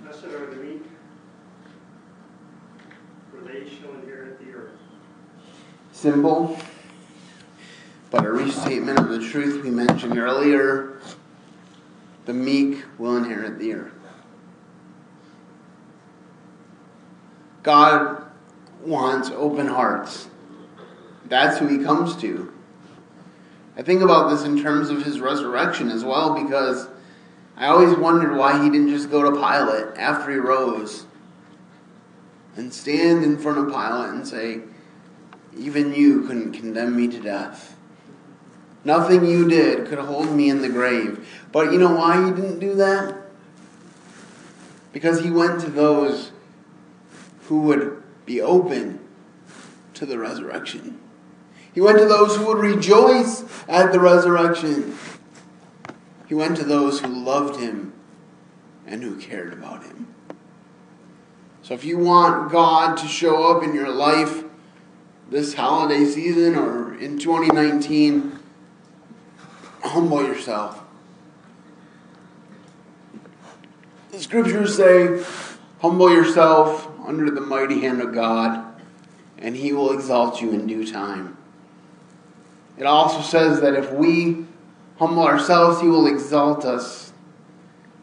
Blessed 0.03 0.23
are 0.23 0.45
the 0.45 0.55
meek, 0.55 0.83
for 3.29 3.41
they 3.41 3.69
shall 3.69 3.93
inherit 3.95 4.39
the 4.39 4.53
earth. 4.53 4.71
Simple, 5.91 6.57
but 8.09 8.23
a 8.23 8.31
restatement 8.31 8.99
of 8.99 9.09
the 9.09 9.18
truth 9.29 9.63
we 9.63 9.69
mentioned 9.69 10.17
earlier. 10.17 10.99
The 12.25 12.33
meek 12.33 12.83
will 12.97 13.17
inherit 13.17 13.59
the 13.59 13.73
earth. 13.73 13.93
God 17.63 18.23
wants 18.83 19.29
open 19.31 19.67
hearts. 19.67 20.27
That's 21.25 21.57
who 21.57 21.67
he 21.67 21.83
comes 21.83 22.15
to. 22.17 22.51
I 23.77 23.81
think 23.81 24.01
about 24.01 24.29
this 24.29 24.43
in 24.43 24.61
terms 24.61 24.89
of 24.89 25.03
his 25.03 25.19
resurrection 25.19 25.89
as 25.89 26.03
well 26.03 26.33
because 26.43 26.87
I 27.55 27.67
always 27.67 27.97
wondered 27.97 28.35
why 28.35 28.61
he 28.63 28.69
didn't 28.69 28.89
just 28.89 29.09
go 29.09 29.23
to 29.23 29.31
Pilate 29.31 29.97
after 29.97 30.31
he 30.31 30.37
rose 30.37 31.05
and 32.55 32.73
stand 32.73 33.23
in 33.23 33.37
front 33.37 33.57
of 33.57 33.67
Pilate 33.67 34.09
and 34.09 34.27
say, 34.27 34.61
Even 35.57 35.93
you 35.93 36.23
couldn't 36.23 36.53
condemn 36.53 36.95
me 36.95 37.07
to 37.07 37.19
death. 37.19 37.78
Nothing 38.83 39.25
you 39.25 39.49
did 39.49 39.87
could 39.87 39.99
hold 39.99 40.31
me 40.31 40.49
in 40.49 40.61
the 40.61 40.69
grave. 40.69 41.27
But 41.51 41.71
you 41.71 41.79
know 41.79 41.93
why 41.93 42.25
he 42.25 42.31
didn't 42.31 42.59
do 42.59 42.75
that? 42.75 43.15
Because 44.93 45.21
he 45.21 45.29
went 45.29 45.61
to 45.61 45.69
those 45.69 46.31
who 47.43 47.61
would 47.61 48.01
be 48.25 48.41
open 48.41 48.99
to 49.95 50.05
the 50.05 50.17
resurrection. 50.17 50.99
He 51.73 51.81
went 51.81 51.99
to 51.99 52.05
those 52.05 52.35
who 52.35 52.47
would 52.47 52.57
rejoice 52.57 53.43
at 53.67 53.91
the 53.91 53.99
resurrection. 53.99 54.97
He 56.27 56.33
went 56.35 56.57
to 56.57 56.63
those 56.63 57.01
who 57.01 57.07
loved 57.07 57.59
him 57.59 57.93
and 58.87 59.03
who 59.03 59.17
cared 59.17 59.53
about 59.53 59.83
him. 59.83 60.07
So 61.61 61.73
if 61.73 61.83
you 61.83 61.99
want 61.99 62.51
God 62.51 62.97
to 62.97 63.07
show 63.07 63.55
up 63.55 63.63
in 63.63 63.75
your 63.75 63.89
life 63.89 64.43
this 65.29 65.53
holiday 65.53 66.05
season 66.05 66.55
or 66.55 66.97
in 66.97 67.19
2019, 67.19 68.38
humble 69.89 70.23
yourself. 70.23 70.83
The 74.11 74.19
scriptures 74.19 74.75
say, 74.75 75.23
humble 75.81 76.11
yourself 76.11 76.87
under 77.05 77.29
the 77.29 77.41
mighty 77.41 77.81
hand 77.81 78.01
of 78.01 78.13
God, 78.13 78.65
and 79.37 79.55
he 79.55 79.73
will 79.73 79.91
exalt 79.91 80.41
you 80.41 80.51
in 80.51 80.67
due 80.67 80.89
time. 80.89 81.37
It 82.77 82.85
also 82.85 83.21
says 83.21 83.61
that 83.61 83.73
if 83.73 83.91
we 83.91 84.45
humble 84.97 85.23
ourselves, 85.23 85.81
he 85.81 85.87
will 85.87 86.07
exalt 86.07 86.65
us. 86.65 87.11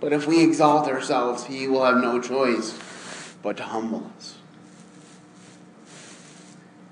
But 0.01 0.13
if 0.13 0.27
we 0.27 0.43
exalt 0.43 0.89
ourselves, 0.89 1.47
he 1.47 1.67
will 1.67 1.85
have 1.85 1.97
no 1.97 2.21
choice 2.21 2.79
but 3.43 3.57
to 3.57 3.63
humble 3.63 4.11
us. 4.17 4.37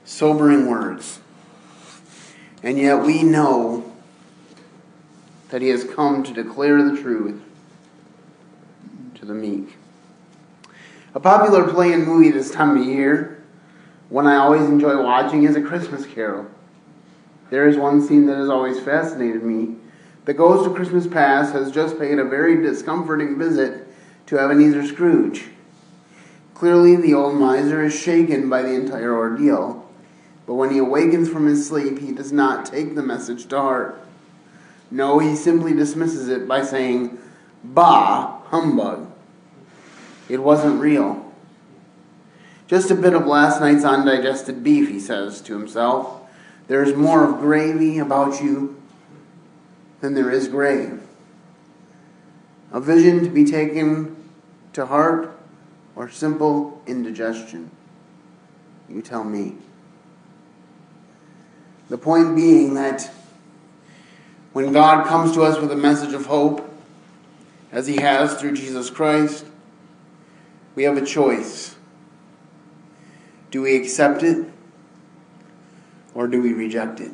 Sobering 0.05 0.69
words. 0.69 1.21
And 2.63 2.79
yet 2.79 3.03
we 3.03 3.23
know 3.23 3.94
that 5.55 5.63
he 5.63 5.69
has 5.69 5.85
come 5.85 6.25
to 6.25 6.33
declare 6.33 6.83
the 6.83 7.01
truth 7.01 7.41
to 9.15 9.25
the 9.25 9.33
meek. 9.33 9.77
A 11.15 11.21
popular 11.21 11.63
play 11.73 11.93
and 11.93 12.05
movie 12.05 12.33
this 12.33 12.51
time 12.51 12.77
of 12.77 12.85
year, 12.85 13.41
one 14.09 14.27
I 14.27 14.35
always 14.35 14.63
enjoy 14.63 15.01
watching, 15.01 15.45
is 15.45 15.55
A 15.55 15.63
Christmas 15.63 16.07
Carol. 16.07 16.49
There 17.51 17.69
is 17.69 17.77
one 17.77 18.05
scene 18.05 18.27
that 18.27 18.37
has 18.37 18.49
always 18.49 18.81
fascinated 18.81 19.45
me. 19.45 19.77
The 20.25 20.35
ghost 20.35 20.67
of 20.69 20.75
Christmas 20.75 21.07
Past 21.07 21.53
has 21.53 21.71
just 21.71 22.01
paid 22.01 22.19
a 22.19 22.25
very 22.25 22.61
discomforting 22.61 23.39
visit 23.39 23.87
to 24.27 24.41
Ebenezer 24.41 24.85
Scrooge. 24.85 25.51
Clearly, 26.55 26.97
the 26.97 27.15
old 27.15 27.37
miser 27.37 27.85
is 27.85 27.97
shaken 27.97 28.51
by 28.51 28.63
the 28.63 28.75
entire 28.75 29.17
ordeal, 29.17 29.89
but 30.49 30.55
when 30.55 30.73
he 30.73 30.79
awakens 30.79 31.29
from 31.29 31.47
his 31.47 31.65
sleep, 31.65 32.01
he 32.01 32.11
does 32.11 32.33
not 32.33 32.67
take 32.67 32.97
the 32.97 33.05
message 33.05 33.47
to 33.51 33.57
heart. 33.57 34.04
No, 34.91 35.19
he 35.19 35.35
simply 35.35 35.73
dismisses 35.75 36.29
it 36.29 36.47
by 36.47 36.63
saying, 36.63 37.19
Bah, 37.63 38.41
humbug. 38.47 39.11
It 40.29 40.43
wasn't 40.43 40.81
real. 40.81 41.33
Just 42.67 42.91
a 42.91 42.95
bit 42.95 43.15
of 43.15 43.27
last 43.27 43.61
night's 43.61 43.85
undigested 43.85 44.65
beef, 44.65 44.89
he 44.89 45.01
says 45.01 45.41
to 45.43 45.59
himself. 45.59 46.23
There's 46.67 46.95
more 46.95 47.25
of 47.25 47.41
gravy 47.41 47.99
about 47.99 48.43
you 48.43 48.81
than 50.01 50.15
there 50.15 50.31
is 50.31 50.49
grave. 50.49 51.03
A 52.73 52.81
vision 52.81 53.23
to 53.25 53.31
be 53.31 53.45
taken 53.45 54.17
to 54.73 54.87
heart 54.87 55.35
or 55.97 56.11
simple 56.11 56.83
indigestion? 56.87 57.71
You 58.89 59.03
tell 59.03 59.25
me. 59.25 59.57
The 61.89 61.99
point 61.99 62.35
being 62.35 62.75
that 62.75 63.11
when 64.55 64.73
God 64.73 65.07
comes 65.07 65.33
to 65.33 65.43
us 65.43 65.61
with 65.61 65.71
a 65.73 65.77
message 65.77 66.15
of 66.15 66.27
hope, 66.27 66.71
as 67.71 67.87
He 67.87 67.97
has 67.97 68.35
through 68.35 68.55
Jesus 68.55 68.89
Christ, 68.89 69.45
we 70.75 70.85
have 70.85 70.97
a 70.97 71.05
choice. 71.05 71.75
Do 73.51 73.63
we 73.63 73.77
accept 73.77 74.23
it 74.23 74.47
or 76.15 76.27
do 76.27 76.41
we 76.41 76.53
reject 76.53 77.01
it? 77.01 77.13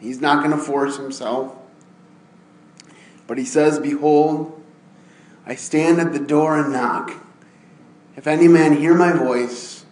He's 0.00 0.20
not 0.20 0.44
going 0.44 0.56
to 0.56 0.62
force 0.62 0.96
himself. 0.96 1.56
But 3.26 3.38
he 3.38 3.44
says, 3.44 3.78
Behold, 3.78 4.62
I 5.46 5.54
stand 5.54 6.00
at 6.00 6.12
the 6.12 6.18
door 6.18 6.58
and 6.58 6.72
knock. 6.72 7.12
If 8.16 8.26
any 8.26 8.48
man 8.48 8.76
hear 8.76 8.94
my 8.94 9.12
voice 9.12 9.84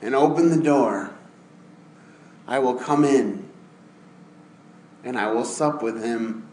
and 0.00 0.14
open 0.14 0.50
the 0.50 0.62
door, 0.62 1.09
I 2.50 2.58
will 2.58 2.74
come 2.74 3.04
in 3.04 3.48
and 5.04 5.16
I 5.16 5.32
will 5.32 5.44
sup 5.44 5.82
with 5.82 6.02
him 6.02 6.48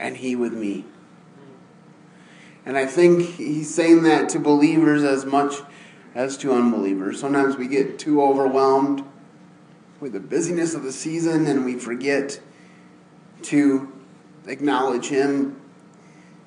and 0.00 0.16
he 0.16 0.34
with 0.34 0.52
me. 0.52 0.84
And 2.66 2.76
I 2.76 2.86
think 2.86 3.22
he's 3.36 3.72
saying 3.72 4.02
that 4.02 4.28
to 4.30 4.40
believers 4.40 5.04
as 5.04 5.24
much 5.24 5.54
as 6.14 6.36
to 6.38 6.52
unbelievers. 6.52 7.20
Sometimes 7.20 7.56
we 7.56 7.68
get 7.68 8.00
too 8.00 8.20
overwhelmed 8.20 9.04
with 10.00 10.12
the 10.12 10.20
busyness 10.20 10.74
of 10.74 10.82
the 10.82 10.92
season 10.92 11.46
and 11.46 11.64
we 11.64 11.76
forget 11.76 12.40
to 13.42 13.92
acknowledge 14.46 15.06
him 15.06 15.60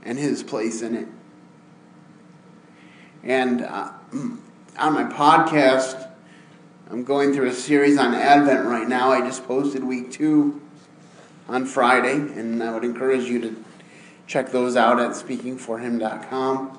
and 0.04 0.20
his 0.20 0.44
place 0.44 0.82
in 0.82 0.96
it. 0.96 1.08
And 3.24 3.62
uh, 3.62 3.94
on 4.78 4.94
my 4.94 5.06
podcast, 5.06 6.13
I'm 6.92 7.06
going 7.06 7.34
through 7.34 7.48
a 7.48 7.54
series 7.54 7.98
on 7.98 8.14
Advent 8.14 8.66
right 8.66 8.88
now. 8.88 9.12
I 9.12 9.22
just 9.22 9.48
posted 9.48 9.84
week 9.84 10.12
two 10.12 10.62
on 11.48 11.66
Friday, 11.66 12.16
and 12.16 12.62
I 12.62 12.74
would 12.74 12.84
encourage 12.84 13.24
you 13.24 13.40
to 13.42 13.64
check 14.28 14.52
those 14.52 14.76
out 14.76 15.00
at 15.00 15.12
speakingforhim.com. 15.12 16.78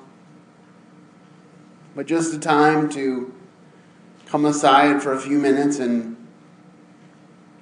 But 1.95 2.05
just 2.05 2.33
a 2.35 2.39
time 2.39 2.87
to 2.89 3.33
come 4.27 4.45
aside 4.45 5.01
for 5.01 5.11
a 5.13 5.19
few 5.19 5.39
minutes 5.39 5.79
and 5.79 6.15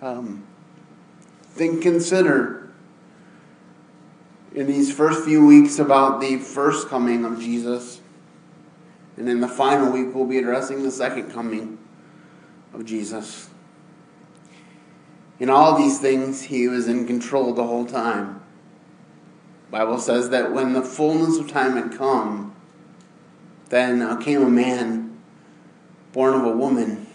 um, 0.01 0.43
think, 1.43 1.81
consider 1.81 2.71
in 4.53 4.67
these 4.67 4.93
first 4.93 5.23
few 5.23 5.45
weeks 5.45 5.79
about 5.79 6.19
the 6.19 6.37
first 6.37 6.89
coming 6.89 7.23
of 7.23 7.39
Jesus. 7.39 8.01
And 9.15 9.29
in 9.29 9.39
the 9.39 9.47
final 9.47 9.91
week, 9.91 10.13
we'll 10.13 10.25
be 10.25 10.39
addressing 10.39 10.83
the 10.83 10.91
second 10.91 11.31
coming 11.31 11.77
of 12.73 12.85
Jesus. 12.85 13.49
In 15.39 15.49
all 15.49 15.77
these 15.77 15.99
things, 15.99 16.43
he 16.43 16.67
was 16.67 16.87
in 16.87 17.05
control 17.05 17.53
the 17.53 17.63
whole 17.63 17.85
time. 17.85 18.41
Bible 19.71 19.97
says 19.97 20.29
that 20.29 20.51
when 20.51 20.73
the 20.73 20.83
fullness 20.83 21.39
of 21.39 21.49
time 21.49 21.75
had 21.75 21.97
come, 21.97 22.55
then 23.69 24.01
uh, 24.01 24.17
came 24.17 24.43
a 24.43 24.49
man 24.49 25.17
born 26.11 26.35
of 26.35 26.45
a 26.45 26.55
woman 26.55 27.07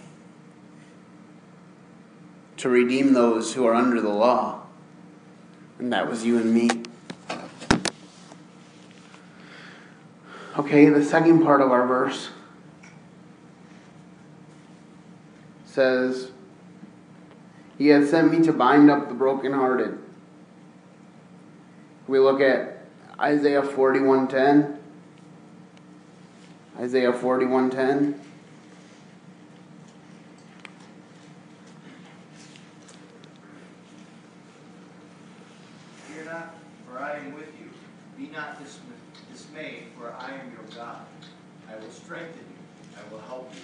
to 2.56 2.68
redeem 2.68 3.12
those 3.12 3.54
who 3.54 3.64
are 3.64 3.74
under 3.74 4.00
the 4.00 4.08
law. 4.08 4.62
And 5.78 5.92
that 5.92 6.10
was 6.10 6.26
you 6.26 6.38
and 6.38 6.52
me. 6.52 6.68
Okay, 10.58 10.88
the 10.88 11.04
second 11.04 11.44
part 11.44 11.60
of 11.60 11.70
our 11.70 11.86
verse 11.86 12.30
says, 15.78 16.32
He 17.78 17.86
has 17.86 18.10
sent 18.10 18.32
me 18.32 18.44
to 18.44 18.52
bind 18.52 18.90
up 18.90 19.06
the 19.06 19.14
brokenhearted. 19.14 19.96
We 22.08 22.18
look 22.18 22.40
at 22.40 22.84
Isaiah 23.20 23.62
41:10. 23.62 24.76
Isaiah 26.80 27.12
41:10. 27.12 28.18
Fear 36.08 36.24
not, 36.24 36.54
for 36.88 36.98
I 36.98 37.18
am 37.18 37.34
with 37.34 37.52
you. 37.60 37.70
Be 38.16 38.32
not 38.32 38.58
dismayed, 39.30 39.84
for 39.96 40.12
I 40.18 40.32
am 40.32 40.50
your 40.50 40.76
God. 40.76 41.06
I 41.70 41.76
will 41.76 41.92
strengthen 41.92 42.34
you. 42.34 42.98
I 42.98 43.12
will 43.12 43.20
help 43.20 43.54
you. 43.54 43.60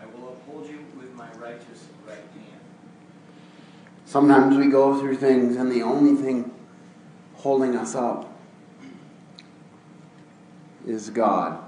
I 0.00 0.06
will 0.06 0.28
uphold 0.32 0.68
you 0.68 0.78
with 0.96 1.12
my 1.14 1.28
righteous 1.38 1.86
right 2.06 2.16
hand. 2.16 2.60
Sometimes 4.18 4.56
we 4.56 4.66
go 4.66 4.98
through 4.98 5.16
things, 5.16 5.54
and 5.54 5.70
the 5.70 5.82
only 5.82 6.20
thing 6.20 6.50
holding 7.36 7.76
us 7.76 7.94
up 7.94 8.36
is 10.84 11.08
God. 11.10 11.62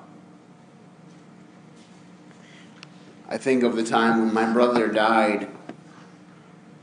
I 3.28 3.38
think 3.38 3.62
of 3.62 3.76
the 3.76 3.84
time 3.84 4.18
when 4.18 4.34
my 4.34 4.52
brother 4.52 4.88
died 4.88 5.48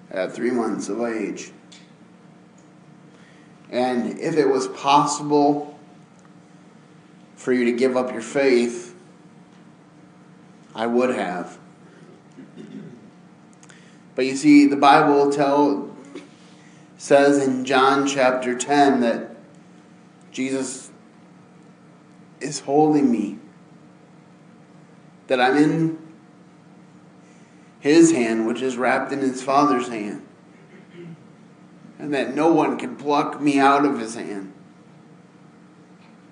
at 0.10 0.32
three 0.32 0.52
months 0.52 0.88
of 0.88 1.02
age. 1.02 1.52
And 3.70 4.18
if 4.20 4.38
it 4.38 4.48
was 4.48 4.70
possible 4.70 5.78
for 7.36 7.52
you 7.52 7.66
to 7.66 7.74
give 7.74 7.98
up 7.98 8.14
your 8.14 8.22
faith, 8.22 8.96
I 10.74 10.88
would 10.88 11.14
have. 11.14 11.60
But 14.18 14.26
you 14.26 14.36
see, 14.36 14.66
the 14.66 14.76
Bible 14.76 15.32
tell, 15.32 15.96
says 16.98 17.38
in 17.38 17.66
John 17.66 18.08
chapter 18.08 18.58
10 18.58 19.02
that 19.02 19.30
Jesus 20.32 20.90
is 22.42 22.62
holding 22.62 23.12
me, 23.12 23.38
that 25.28 25.40
I'm 25.40 25.56
in 25.56 26.00
his 27.80 28.12
hand, 28.12 28.48
which 28.48 28.64
is 28.64 28.76
wrapped 28.76 29.12
in 29.12 29.20
his 29.20 29.44
Father's 29.44 29.88
hand, 29.88 30.26
and 32.00 32.12
that 32.12 32.34
no 32.34 32.52
one 32.52 32.80
can 32.80 32.96
pluck 32.96 33.40
me 33.40 33.60
out 33.60 33.86
of 33.86 34.00
his 34.00 34.16
hand. 34.16 34.52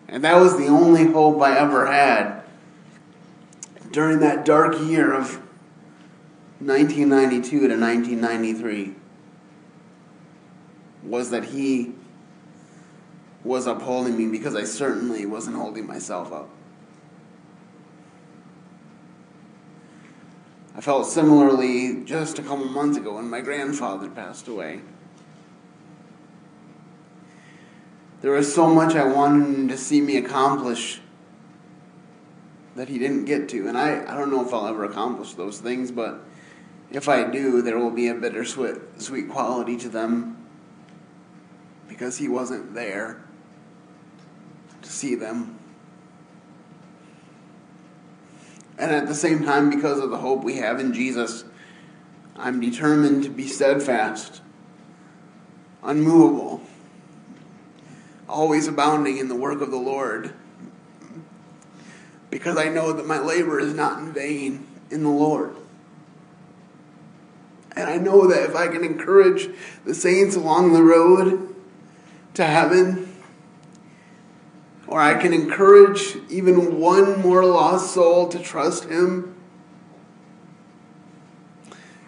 And 0.08 0.24
that 0.24 0.42
was 0.42 0.58
the 0.58 0.70
only 0.70 1.06
hope 1.06 1.40
I 1.40 1.56
ever 1.56 1.86
had 1.86 2.42
during 3.92 4.22
that 4.22 4.44
dark 4.44 4.80
year 4.82 5.14
of 5.14 5.45
1992 6.60 7.68
to 7.68 7.76
1993 7.78 8.96
was 11.04 11.30
that 11.30 11.46
he 11.46 11.94
was 13.44 13.68
upholding 13.68 14.18
me 14.18 14.28
because 14.28 14.56
I 14.56 14.64
certainly 14.64 15.26
wasn't 15.26 15.58
holding 15.58 15.86
myself 15.86 16.32
up. 16.32 16.50
I 20.76 20.82
felt 20.82 21.08
similarly 21.08 22.04
just 22.04 22.40
a 22.40 22.42
couple 22.42 22.66
months 22.66 22.98
ago 22.98 23.16
when 23.16 23.30
my 23.30 23.42
grandfather 23.42 24.10
passed 24.10 24.48
away. 24.48 24.82
There 28.22 28.32
was 28.32 28.54
so 28.54 28.68
much 28.68 28.96
I 28.96 29.06
wanted 29.06 29.46
him 29.46 29.68
to 29.68 29.78
see 29.78 30.02
me 30.02 30.18
accomplish 30.18 31.00
that 32.76 32.90
he 32.90 32.98
didn't 32.98 33.26
get 33.26 33.48
to. 33.50 33.68
And 33.68 33.78
I, 33.78 34.04
I 34.04 34.18
don't 34.18 34.32
know 34.32 34.46
if 34.46 34.54
I'll 34.54 34.68
ever 34.68 34.84
accomplish 34.84 35.34
those 35.34 35.60
things, 35.60 35.92
but 35.92 36.20
if 36.92 37.10
I 37.10 37.24
do, 37.30 37.62
there 37.62 37.78
will 37.78 37.92
be 37.92 38.08
a 38.08 38.14
bittersweet 38.14 38.78
sweet 38.98 39.30
quality 39.30 39.78
to 39.78 39.90
them 39.90 40.38
because 41.88 42.18
he 42.18 42.28
wasn't 42.28 42.74
there 42.74 43.22
to 44.82 44.90
see 44.90 45.16
them. 45.16 45.58
And 48.78 48.92
at 48.92 49.08
the 49.08 49.16
same 49.16 49.44
time, 49.46 49.70
because 49.70 50.00
of 50.00 50.10
the 50.10 50.18
hope 50.18 50.44
we 50.44 50.58
have 50.58 50.80
in 50.80 50.94
Jesus, 50.94 51.46
I'm 52.36 52.60
determined 52.60 53.24
to 53.24 53.30
be 53.30 53.48
steadfast, 53.48 54.42
unmovable, 55.82 56.62
always 58.28 58.68
abounding 58.68 59.18
in 59.18 59.30
the 59.30 59.36
work 59.36 59.62
of 59.62 59.72
the 59.72 59.78
Lord, 59.78 60.34
because 62.30 62.58
I 62.58 62.66
know 62.66 62.92
that 62.92 63.08
my 63.08 63.20
labor 63.20 63.60
is 63.60 63.74
not 63.74 64.00
in 64.00 64.12
vain 64.12 64.68
in 64.92 65.04
the 65.04 65.10
Lord. 65.10 65.56
And 67.76 67.90
I 67.90 67.98
know 67.98 68.28
that 68.28 68.44
if 68.50 68.56
I 68.56 68.68
can 68.68 68.84
encourage 68.84 69.50
the 69.84 69.94
saints 69.94 70.36
along 70.36 70.74
the 70.74 70.84
road 70.84 71.54
to 72.36 72.46
heaven, 72.46 73.14
or 74.88 75.02
I 75.02 75.20
can 75.20 75.34
encourage 75.34 76.18
even 76.30 76.80
one 76.80 77.22
more 77.22 77.44
lost 77.44 77.94
soul 77.94 78.28
to 78.30 78.40
trust 78.40 78.86
Him, 78.86 79.36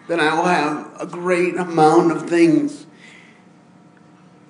then 0.06 0.20
I 0.20 0.34
will 0.34 0.44
have 0.44 0.90
a 0.98 1.06
great 1.06 1.56
amount 1.56 2.12
of 2.12 2.28
things 2.28 2.86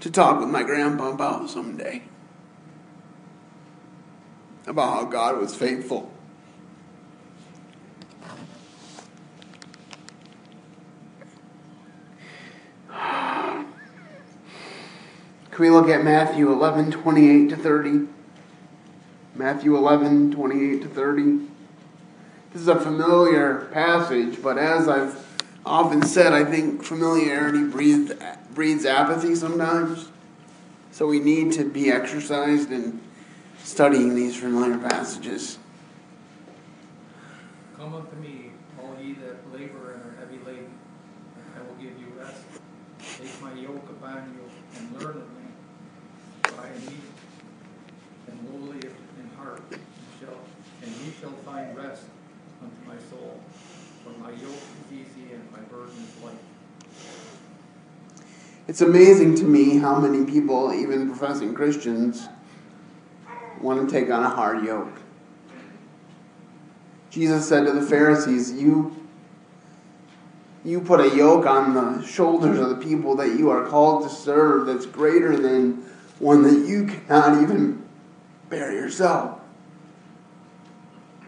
to 0.00 0.10
talk 0.10 0.38
with 0.40 0.48
my 0.48 0.62
grandpa 0.62 1.10
about 1.10 1.50
someday. 1.50 2.02
About 4.66 4.94
how 4.94 5.04
God 5.04 5.38
was 5.38 5.54
faithful. 5.54 6.12
Can 15.58 15.64
we 15.64 15.70
look 15.70 15.88
at 15.88 16.04
Matthew 16.04 16.52
11, 16.52 16.92
28 16.92 17.48
to 17.48 17.56
30? 17.56 18.06
Matthew 19.34 19.76
11, 19.76 20.30
28 20.30 20.82
to 20.82 20.88
30. 20.88 21.22
This 22.52 22.62
is 22.62 22.68
a 22.68 22.78
familiar 22.78 23.68
passage, 23.72 24.40
but 24.40 24.56
as 24.56 24.86
I've 24.88 25.18
often 25.66 26.02
said, 26.02 26.32
I 26.32 26.44
think 26.44 26.84
familiarity 26.84 27.64
breeds, 27.64 28.12
breeds 28.54 28.86
apathy 28.86 29.34
sometimes. 29.34 30.10
So 30.92 31.08
we 31.08 31.18
need 31.18 31.50
to 31.54 31.64
be 31.64 31.90
exercised 31.90 32.70
in 32.70 33.00
studying 33.64 34.14
these 34.14 34.36
familiar 34.36 34.78
passages. 34.78 35.58
Come 37.76 37.96
unto 37.96 38.14
me, 38.14 38.52
all 38.80 38.94
ye 39.02 39.14
that 39.14 39.52
labor 39.52 39.94
and 39.94 40.04
are 40.04 40.20
heavy 40.20 40.38
laden, 40.46 40.70
and 41.34 41.56
I 41.56 41.68
will 41.68 41.74
give 41.82 41.98
you 41.98 42.12
rest. 42.16 42.44
Take 43.18 43.42
my 43.42 43.54
yoke 43.54 43.90
upon 43.90 44.36
you 44.36 44.78
and 44.78 45.02
learn 45.02 45.16
of 45.16 45.28
me 45.32 45.38
I 46.60 46.66
am 46.66 46.86
meek 46.86 47.06
and 48.26 48.27
lowly 48.46 48.78
in 48.78 49.30
heart, 49.36 49.62
shall, 50.20 50.38
and 50.82 50.90
ye 50.96 51.12
shall 51.20 51.32
find 51.44 51.76
rest 51.76 52.04
unto 52.62 52.76
my 52.86 52.96
soul. 53.10 53.40
For 54.04 54.10
my 54.20 54.30
yoke 54.30 54.42
is 54.50 54.92
easy 54.92 55.32
and 55.32 55.50
my 55.52 55.60
burden 55.60 55.94
is 55.96 56.22
light. 56.22 56.34
It's 58.66 58.80
amazing 58.80 59.36
to 59.36 59.44
me 59.44 59.78
how 59.78 59.98
many 59.98 60.30
people, 60.30 60.72
even 60.74 61.08
professing 61.08 61.54
Christians, 61.54 62.28
want 63.60 63.88
to 63.88 63.92
take 63.92 64.10
on 64.10 64.22
a 64.22 64.28
hard 64.28 64.64
yoke. 64.64 65.00
Jesus 67.10 67.48
said 67.48 67.64
to 67.64 67.72
the 67.72 67.82
Pharisees, 67.82 68.52
You 68.52 68.94
you 70.64 70.80
put 70.80 71.00
a 71.00 71.16
yoke 71.16 71.46
on 71.46 71.72
the 71.72 72.04
shoulders 72.04 72.58
of 72.58 72.68
the 72.68 72.76
people 72.76 73.16
that 73.16 73.38
you 73.38 73.48
are 73.48 73.66
called 73.66 74.02
to 74.02 74.08
serve 74.10 74.66
that's 74.66 74.84
greater 74.84 75.36
than 75.36 75.84
one 76.18 76.42
that 76.42 76.68
you 76.68 76.86
cannot 76.86 77.42
even 77.42 77.87
bear 78.48 78.72
up. 79.00 79.44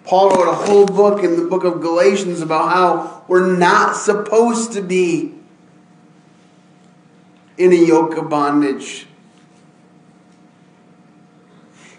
Paul 0.04 0.30
wrote 0.30 0.48
a 0.48 0.54
whole 0.54 0.86
book 0.86 1.22
in 1.22 1.36
the 1.36 1.44
book 1.44 1.64
of 1.64 1.80
Galatians 1.80 2.40
about 2.40 2.70
how 2.70 3.24
we're 3.28 3.56
not 3.56 3.94
supposed 3.94 4.72
to 4.72 4.82
be 4.82 5.34
in 7.58 7.72
a 7.72 7.76
yoke 7.76 8.16
of 8.16 8.30
bondage. 8.30 9.06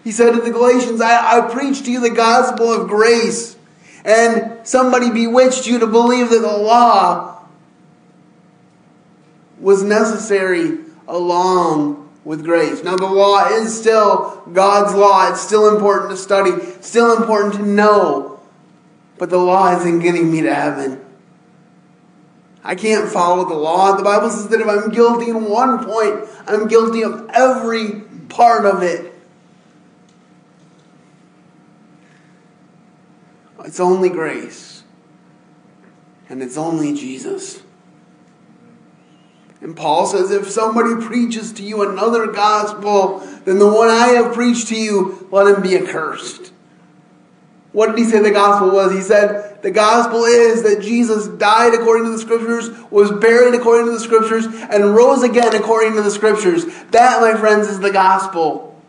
He 0.02 0.10
said 0.10 0.32
to 0.32 0.40
the 0.40 0.50
Galatians, 0.50 1.00
I, 1.00 1.38
I 1.38 1.52
preach 1.52 1.84
to 1.84 1.92
you 1.92 2.00
the 2.00 2.10
gospel 2.10 2.72
of 2.72 2.88
grace, 2.88 3.56
and 4.04 4.66
somebody 4.66 5.10
bewitched 5.10 5.66
you 5.66 5.78
to 5.78 5.86
believe 5.86 6.30
that 6.30 6.40
the 6.40 6.56
law 6.58 7.44
was 9.60 9.84
necessary 9.84 10.78
along 11.06 12.01
with 12.24 12.44
grace. 12.44 12.82
Now, 12.82 12.96
the 12.96 13.06
law 13.06 13.46
is 13.48 13.78
still 13.78 14.42
God's 14.52 14.94
law. 14.94 15.30
It's 15.30 15.40
still 15.40 15.74
important 15.74 16.10
to 16.10 16.16
study, 16.16 16.52
still 16.80 17.16
important 17.16 17.54
to 17.54 17.62
know. 17.62 18.40
But 19.18 19.30
the 19.30 19.38
law 19.38 19.76
isn't 19.78 20.00
getting 20.00 20.30
me 20.30 20.42
to 20.42 20.54
heaven. 20.54 21.04
I 22.64 22.74
can't 22.74 23.10
follow 23.10 23.44
the 23.48 23.54
law. 23.54 23.96
The 23.96 24.04
Bible 24.04 24.30
says 24.30 24.48
that 24.48 24.60
if 24.60 24.68
I'm 24.68 24.90
guilty 24.90 25.30
in 25.30 25.48
one 25.48 25.84
point, 25.84 26.28
I'm 26.46 26.68
guilty 26.68 27.02
of 27.02 27.28
every 27.32 28.02
part 28.28 28.64
of 28.64 28.82
it. 28.82 29.12
It's 33.64 33.80
only 33.80 34.08
grace. 34.08 34.82
And 36.28 36.42
it's 36.42 36.56
only 36.56 36.94
Jesus. 36.94 37.61
And 39.62 39.76
Paul 39.76 40.06
says, 40.06 40.32
if 40.32 40.50
somebody 40.50 41.06
preaches 41.06 41.52
to 41.52 41.62
you 41.62 41.88
another 41.88 42.26
gospel 42.26 43.20
than 43.44 43.60
the 43.60 43.72
one 43.72 43.88
I 43.88 44.08
have 44.08 44.34
preached 44.34 44.68
to 44.68 44.76
you, 44.76 45.28
let 45.30 45.46
him 45.54 45.62
be 45.62 45.76
accursed. 45.76 46.52
What 47.70 47.86
did 47.86 47.98
he 47.98 48.04
say 48.04 48.20
the 48.20 48.32
gospel 48.32 48.72
was? 48.72 48.92
He 48.92 49.00
said, 49.00 49.62
the 49.62 49.70
gospel 49.70 50.24
is 50.24 50.64
that 50.64 50.82
Jesus 50.82 51.28
died 51.28 51.74
according 51.74 52.06
to 52.06 52.10
the 52.10 52.18
scriptures, 52.18 52.70
was 52.90 53.12
buried 53.12 53.54
according 53.54 53.86
to 53.86 53.92
the 53.92 54.00
scriptures, 54.00 54.46
and 54.46 54.96
rose 54.96 55.22
again 55.22 55.54
according 55.54 55.94
to 55.94 56.02
the 56.02 56.10
scriptures. 56.10 56.64
That, 56.90 57.20
my 57.20 57.38
friends, 57.38 57.68
is 57.68 57.78
the 57.78 57.92
gospel. 57.92 58.82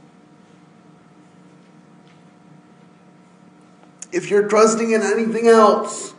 If 4.12 4.32
you're 4.32 4.48
trusting 4.48 4.92
in 4.92 5.04
anything 5.04 5.48
else, 5.48 6.16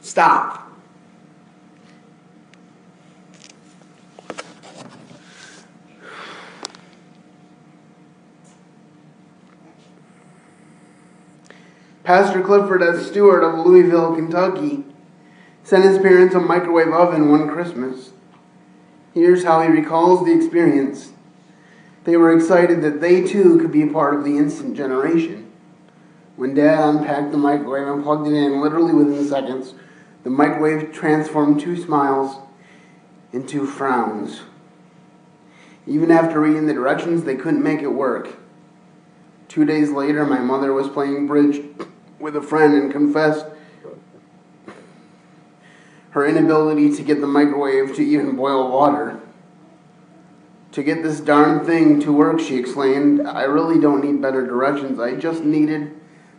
stop. 0.00 0.65
Pastor 12.06 12.40
Clifford 12.40 12.84
S. 12.84 13.08
Stewart 13.08 13.42
of 13.42 13.66
Louisville, 13.66 14.14
Kentucky, 14.14 14.84
sent 15.64 15.82
his 15.82 15.98
parents 15.98 16.36
a 16.36 16.38
microwave 16.38 16.92
oven 16.92 17.32
one 17.32 17.48
Christmas. 17.48 18.12
Here's 19.12 19.42
how 19.42 19.60
he 19.60 19.68
recalls 19.68 20.24
the 20.24 20.32
experience. 20.32 21.10
They 22.04 22.16
were 22.16 22.32
excited 22.32 22.80
that 22.82 23.00
they 23.00 23.26
too 23.26 23.58
could 23.58 23.72
be 23.72 23.82
a 23.82 23.92
part 23.92 24.14
of 24.14 24.22
the 24.22 24.38
instant 24.38 24.76
generation. 24.76 25.50
When 26.36 26.54
Dad 26.54 26.78
unpacked 26.78 27.32
the 27.32 27.38
microwave 27.38 27.88
and 27.88 28.04
plugged 28.04 28.28
it 28.28 28.34
in, 28.34 28.60
literally 28.60 28.94
within 28.94 29.28
seconds, 29.28 29.74
the 30.22 30.30
microwave 30.30 30.92
transformed 30.92 31.60
two 31.60 31.76
smiles 31.76 32.36
into 33.32 33.66
frowns. 33.66 34.42
Even 35.88 36.12
after 36.12 36.38
reading 36.38 36.66
the 36.66 36.72
directions, 36.72 37.24
they 37.24 37.34
couldn't 37.34 37.64
make 37.64 37.82
it 37.82 37.88
work. 37.88 38.28
Two 39.48 39.64
days 39.64 39.90
later, 39.90 40.24
my 40.24 40.38
mother 40.38 40.72
was 40.72 40.88
playing 40.88 41.26
bridge 41.26 41.64
with 42.18 42.36
a 42.36 42.42
friend 42.42 42.74
and 42.74 42.90
confessed 42.90 43.46
her 46.10 46.26
inability 46.26 46.94
to 46.96 47.02
get 47.02 47.20
the 47.20 47.26
microwave 47.26 47.94
to 47.94 48.02
even 48.02 48.36
boil 48.36 48.70
water. 48.70 49.20
To 50.72 50.82
get 50.82 51.02
this 51.02 51.20
darn 51.20 51.64
thing 51.64 52.00
to 52.00 52.12
work, 52.12 52.40
she 52.40 52.56
explained, 52.56 53.26
I 53.26 53.42
really 53.42 53.80
don't 53.80 54.04
need 54.04 54.22
better 54.22 54.46
directions. 54.46 54.98
I 54.98 55.14
just 55.16 55.42
needed 55.42 55.94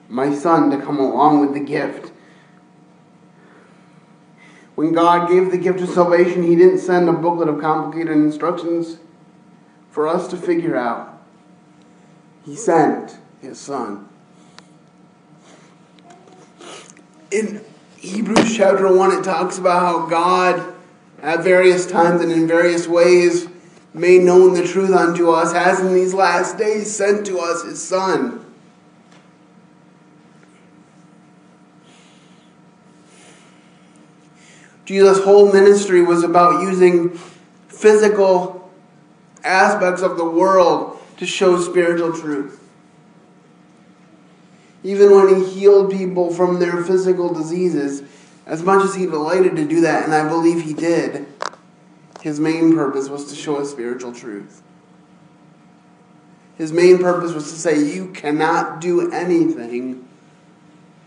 my 0.10 0.34
son 0.34 0.72
to 0.72 0.78
come 0.78 1.00
along 1.00 1.42
with 1.42 1.54
the 1.54 1.60
gift. 1.60 2.12
When 4.76 4.94
God 4.94 5.30
gave 5.30 5.52
the 5.52 5.58
gift 5.58 5.80
of 5.82 5.90
salvation, 5.90 6.44
He 6.44 6.56
didn't 6.56 6.80
send 6.80 7.10
a 7.10 7.14
booklet 7.14 7.50
of 7.50 7.60
complicated 7.60 8.16
instructions 8.16 8.98
for 9.90 10.08
us 10.08 10.28
to 10.28 10.38
figure 10.38 10.76
out. 10.76 11.22
He 12.46 12.56
sent 12.56 13.18
His 13.42 13.60
Son. 13.60 14.07
In 17.32 17.64
Hebrews 17.98 18.56
chapter 18.56 18.94
1, 18.94 19.20
it 19.20 19.24
talks 19.24 19.58
about 19.58 19.80
how 19.80 20.06
God, 20.08 20.74
at 21.22 21.44
various 21.44 21.86
times 21.86 22.22
and 22.22 22.32
in 22.32 22.48
various 22.48 22.88
ways, 22.88 23.48
made 23.94 24.22
known 24.22 24.54
the 24.54 24.66
truth 24.66 24.92
unto 24.92 25.32
us, 25.32 25.54
has 25.54 25.80
in 25.80 25.94
these 25.94 26.14
last 26.14 26.58
days 26.58 26.94
sent 26.94 27.26
to 27.28 27.40
us 27.40 27.64
his 27.64 27.84
Son. 27.84 28.44
Jesus' 34.86 35.22
whole 35.22 35.52
ministry 35.52 36.02
was 36.02 36.24
about 36.24 36.62
using 36.62 37.10
physical 37.68 38.72
aspects 39.44 40.02
of 40.02 40.16
the 40.16 40.24
world 40.24 40.98
to 41.18 41.26
show 41.26 41.60
spiritual 41.60 42.14
truth 42.14 42.67
even 44.84 45.16
when 45.16 45.36
he 45.36 45.50
healed 45.50 45.92
people 45.92 46.34
from 46.34 46.60
their 46.60 46.84
physical 46.84 47.34
diseases, 47.34 48.04
as 48.46 48.64
much 48.64 48.84
as 48.86 48.96
he 48.96 49.06
delighted 49.06 49.56
to 49.56 49.68
do 49.68 49.82
that, 49.82 50.06
and 50.06 50.14
I 50.14 50.28
believe 50.28 50.64
he 50.64 50.74
did, 50.74 51.28
his 52.22 52.40
main 52.40 52.74
purpose 52.74 53.10
was 53.10 53.26
to 53.30 53.36
show 53.36 53.58
a 53.58 53.66
spiritual 53.66 54.14
truth. 54.14 54.62
His 56.58 56.74
main 56.74 56.98
purpose 56.98 57.34
was 57.34 57.52
to 57.52 57.58
say, 57.58 57.80
You 57.80 58.08
cannot 58.12 58.82
do 58.82 59.12
anything 59.12 60.08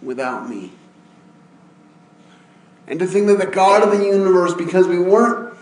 without 0.02 0.48
me. 0.48 0.72
And 2.86 2.98
to 2.98 3.06
think 3.06 3.26
that 3.26 3.38
the 3.38 3.46
God 3.46 3.82
of 3.82 3.96
the 3.96 4.04
universe, 4.04 4.54
because 4.54 4.86
we 4.86 4.98
weren't 4.98 5.54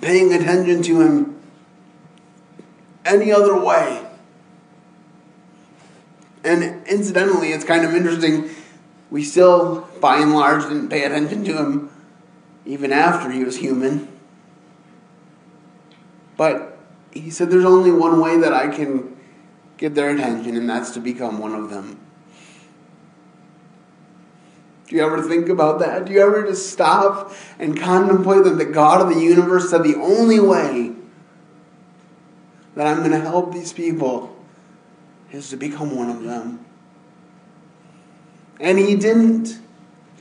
paying 0.00 0.32
attention 0.32 0.82
to 0.82 1.00
him 1.00 1.40
any 3.04 3.32
other 3.32 3.58
way, 3.58 4.04
and 6.44 6.86
incidentally, 6.86 7.52
it's 7.52 7.64
kind 7.64 7.84
of 7.84 7.94
interesting. 7.94 8.50
We 9.10 9.24
still, 9.24 9.88
by 10.00 10.18
and 10.18 10.32
large, 10.32 10.62
didn't 10.64 10.88
pay 10.88 11.04
attention 11.04 11.44
to 11.44 11.56
him 11.56 11.90
even 12.66 12.92
after 12.92 13.30
he 13.30 13.44
was 13.44 13.58
human. 13.58 14.08
But 16.36 16.78
he 17.12 17.30
said, 17.30 17.50
There's 17.50 17.64
only 17.64 17.90
one 17.90 18.20
way 18.20 18.38
that 18.38 18.52
I 18.52 18.68
can 18.68 19.16
get 19.76 19.94
their 19.94 20.10
attention, 20.10 20.56
and 20.56 20.68
that's 20.68 20.90
to 20.92 21.00
become 21.00 21.38
one 21.38 21.54
of 21.54 21.70
them. 21.70 22.00
Do 24.88 24.96
you 24.96 25.04
ever 25.04 25.22
think 25.22 25.48
about 25.48 25.78
that? 25.80 26.04
Do 26.04 26.12
you 26.12 26.20
ever 26.20 26.46
just 26.46 26.70
stop 26.70 27.32
and 27.58 27.78
contemplate 27.78 28.44
that 28.44 28.58
the 28.58 28.66
God 28.66 29.00
of 29.00 29.14
the 29.14 29.20
universe 29.20 29.70
said 29.70 29.82
the 29.82 29.96
only 29.96 30.38
way 30.38 30.92
that 32.74 32.86
I'm 32.86 32.98
going 32.98 33.12
to 33.12 33.20
help 33.20 33.52
these 33.52 33.72
people 33.72 34.33
is 35.34 35.50
to 35.50 35.56
become 35.56 35.94
one 35.96 36.08
of 36.08 36.22
them. 36.22 36.64
And 38.60 38.78
he 38.78 38.94
didn't 38.94 39.58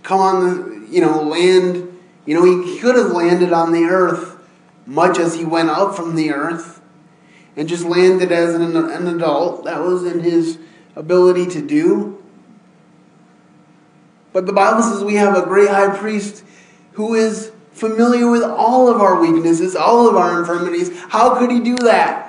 come 0.01 0.19
on 0.19 0.41
the, 0.41 0.87
you 0.87 1.01
know, 1.01 1.21
land, 1.21 1.99
you 2.25 2.33
know, 2.33 2.43
he 2.43 2.79
could 2.79 2.95
have 2.95 3.11
landed 3.11 3.53
on 3.53 3.71
the 3.71 3.83
earth 3.83 4.37
much 4.85 5.19
as 5.19 5.35
he 5.35 5.45
went 5.45 5.69
up 5.69 5.95
from 5.95 6.15
the 6.15 6.31
earth 6.31 6.81
and 7.55 7.69
just 7.69 7.85
landed 7.85 8.31
as 8.31 8.55
an, 8.55 8.75
an 8.75 9.07
adult. 9.07 9.65
That 9.65 9.81
was 9.81 10.03
in 10.03 10.21
his 10.21 10.57
ability 10.95 11.45
to 11.47 11.61
do. 11.65 12.21
But 14.33 14.47
the 14.47 14.53
Bible 14.53 14.81
says 14.81 15.03
we 15.03 15.15
have 15.15 15.37
a 15.37 15.45
great 15.45 15.69
high 15.69 15.95
priest 15.95 16.43
who 16.93 17.13
is 17.13 17.51
familiar 17.71 18.29
with 18.31 18.41
all 18.41 18.89
of 18.89 18.99
our 18.99 19.21
weaknesses, 19.21 19.75
all 19.75 20.09
of 20.09 20.15
our 20.15 20.39
infirmities. 20.39 20.89
How 21.09 21.37
could 21.37 21.51
he 21.51 21.59
do 21.59 21.75
that? 21.77 22.22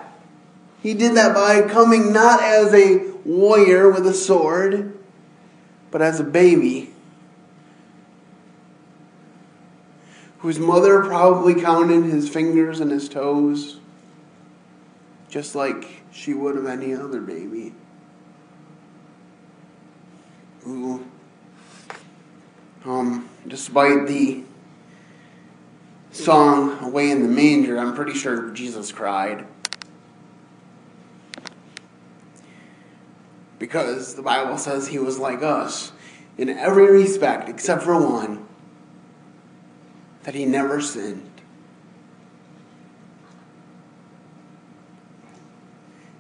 He 0.85 0.95
did 0.95 1.17
that 1.17 1.35
by 1.35 1.63
coming 1.63 2.13
not 2.13 2.41
as 2.41 2.73
a 2.73 3.11
warrior 3.25 3.91
with 3.91 4.07
a 4.07 4.15
sword, 4.15 4.97
but 5.91 6.01
as 6.01 6.21
a 6.21 6.25
baby. 6.25 6.95
Whose 10.39 10.61
mother 10.61 11.03
probably 11.03 11.61
counted 11.61 12.05
his 12.05 12.29
fingers 12.29 12.79
and 12.79 12.93
his 12.93 13.09
toes, 13.09 13.81
just 15.29 15.57
like 15.57 16.03
she 16.13 16.35
would 16.35 16.57
of 16.57 16.67
any 16.67 16.95
other 16.95 17.21
baby. 17.21 17.73
who, 20.65 21.05
um, 22.87 23.29
despite 23.47 24.07
the 24.07 24.43
song 26.11 26.79
Away 26.83 27.11
in 27.11 27.23
the 27.23 27.29
Manger, 27.29 27.79
I'm 27.79 27.95
pretty 27.95 28.15
sure 28.15 28.51
Jesus 28.51 28.91
cried. 28.91 29.47
Because 33.65 34.15
the 34.15 34.21
Bible 34.21 34.59
says 34.59 34.89
he 34.89 34.99
was 34.99 35.19
like 35.19 35.43
us 35.43 35.93
in 36.37 36.51
every 36.51 36.87
respect 36.93 37.49
except 37.49 37.83
for 37.83 37.99
one 37.99 38.47
that 40.25 40.35
he 40.35 40.45
never 40.45 40.83
sinned. 40.83 41.41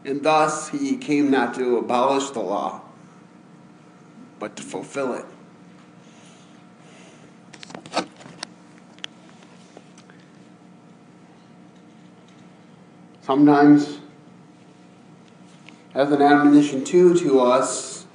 And 0.06 0.22
thus 0.22 0.70
he 0.70 0.96
came 0.96 1.30
not 1.30 1.52
to 1.56 1.76
abolish 1.76 2.30
the 2.30 2.40
law, 2.40 2.80
but 4.38 4.56
to 4.56 4.62
fulfill 4.62 5.12
it. 5.12 5.26
Sometimes, 13.20 13.98
as 15.94 16.10
an 16.10 16.20
admonition 16.20 16.84
too 16.84 17.16
to 17.20 17.40
us, 17.40 18.06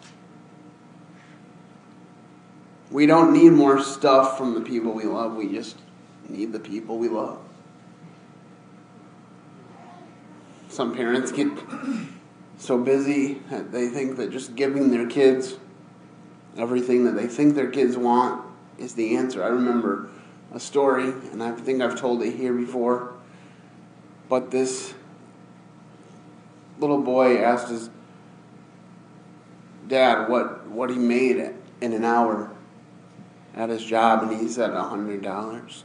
we 2.91 3.05
don't 3.05 3.31
need 3.31 3.51
more 3.51 3.81
stuff 3.81 4.37
from 4.37 4.53
the 4.53 4.61
people 4.61 4.91
we 4.91 5.05
love. 5.05 5.35
We 5.35 5.51
just 5.51 5.77
need 6.27 6.51
the 6.51 6.59
people 6.59 6.97
we 6.97 7.07
love. 7.07 7.39
Some 10.69 10.93
parents 10.93 11.31
get 11.31 11.51
so 12.57 12.77
busy 12.77 13.35
that 13.49 13.71
they 13.71 13.87
think 13.87 14.17
that 14.17 14.31
just 14.31 14.55
giving 14.55 14.91
their 14.91 15.07
kids 15.07 15.57
everything 16.57 17.05
that 17.05 17.15
they 17.15 17.27
think 17.27 17.55
their 17.55 17.69
kids 17.69 17.95
want 17.97 18.43
is 18.77 18.95
the 18.95 19.15
answer. 19.15 19.43
I 19.43 19.47
remember 19.47 20.09
a 20.53 20.59
story, 20.59 21.13
and 21.31 21.41
I 21.41 21.51
think 21.51 21.81
I've 21.81 21.99
told 21.99 22.21
it 22.23 22.35
here 22.35 22.53
before, 22.53 23.13
but 24.27 24.51
this 24.51 24.93
little 26.79 27.01
boy 27.01 27.37
asked 27.37 27.69
his 27.69 27.89
dad 29.87 30.29
what, 30.29 30.67
what 30.67 30.89
he 30.89 30.97
made 30.97 31.53
in 31.81 31.93
an 31.93 32.05
hour 32.05 32.51
at 33.55 33.69
his 33.69 33.83
job, 33.83 34.23
and 34.23 34.39
he 34.39 34.47
said 34.47 34.71
a 34.71 34.83
hundred 34.83 35.21
dollars. 35.21 35.83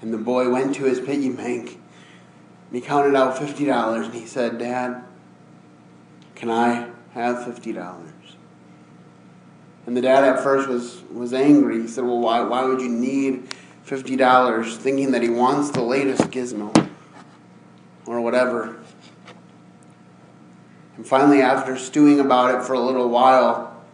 And 0.00 0.12
the 0.12 0.18
boy 0.18 0.50
went 0.50 0.74
to 0.76 0.84
his 0.84 1.00
piggy 1.00 1.30
bank 1.30 1.80
and 2.68 2.74
he 2.74 2.80
counted 2.80 3.16
out 3.16 3.38
fifty 3.38 3.64
dollars 3.64 4.06
and 4.06 4.14
he 4.14 4.26
said, 4.26 4.58
Dad, 4.58 5.02
can 6.34 6.50
I 6.50 6.90
have 7.12 7.44
fifty 7.44 7.72
dollars? 7.72 8.12
And 9.86 9.96
the 9.96 10.02
dad 10.02 10.24
at 10.24 10.42
first 10.42 10.68
was, 10.68 11.02
was 11.12 11.32
angry. 11.32 11.80
He 11.82 11.88
said, 11.88 12.04
Well, 12.04 12.18
why, 12.18 12.40
why 12.40 12.64
would 12.64 12.80
you 12.80 12.88
need 12.88 13.48
fifty 13.84 14.16
dollars? 14.16 14.76
Thinking 14.76 15.12
that 15.12 15.22
he 15.22 15.28
wants 15.28 15.70
the 15.70 15.82
latest 15.82 16.22
gizmo 16.24 16.90
or 18.04 18.20
whatever. 18.20 18.76
And 20.96 21.06
finally, 21.06 21.42
after 21.42 21.76
stewing 21.76 22.20
about 22.20 22.54
it 22.54 22.66
for 22.66 22.72
a 22.72 22.80
little 22.80 23.08
while, 23.08 23.84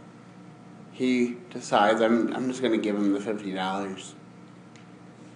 he 0.93 1.37
decides, 1.51 2.01
I'm, 2.01 2.33
I'm 2.35 2.49
just 2.49 2.63
going 2.63 2.73
to 2.73 2.79
give 2.79 2.97
him 2.97 3.13
the 3.13 3.19
$50 3.19 4.13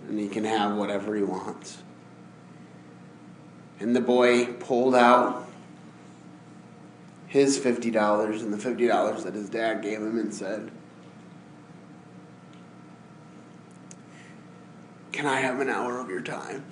and 0.08 0.18
he 0.18 0.28
can 0.28 0.44
have 0.44 0.76
whatever 0.76 1.16
he 1.16 1.22
wants. 1.22 1.78
And 3.80 3.94
the 3.94 4.00
boy 4.00 4.46
pulled 4.46 4.94
out 4.94 5.46
his 7.26 7.58
$50 7.58 8.40
and 8.40 8.52
the 8.52 8.56
$50 8.56 9.24
that 9.24 9.34
his 9.34 9.50
dad 9.50 9.82
gave 9.82 9.98
him 9.98 10.18
and 10.18 10.32
said, 10.32 10.70
Can 15.12 15.26
I 15.26 15.40
have 15.40 15.60
an 15.60 15.70
hour 15.70 15.98
of 15.98 16.10
your 16.10 16.20
time? 16.20 16.62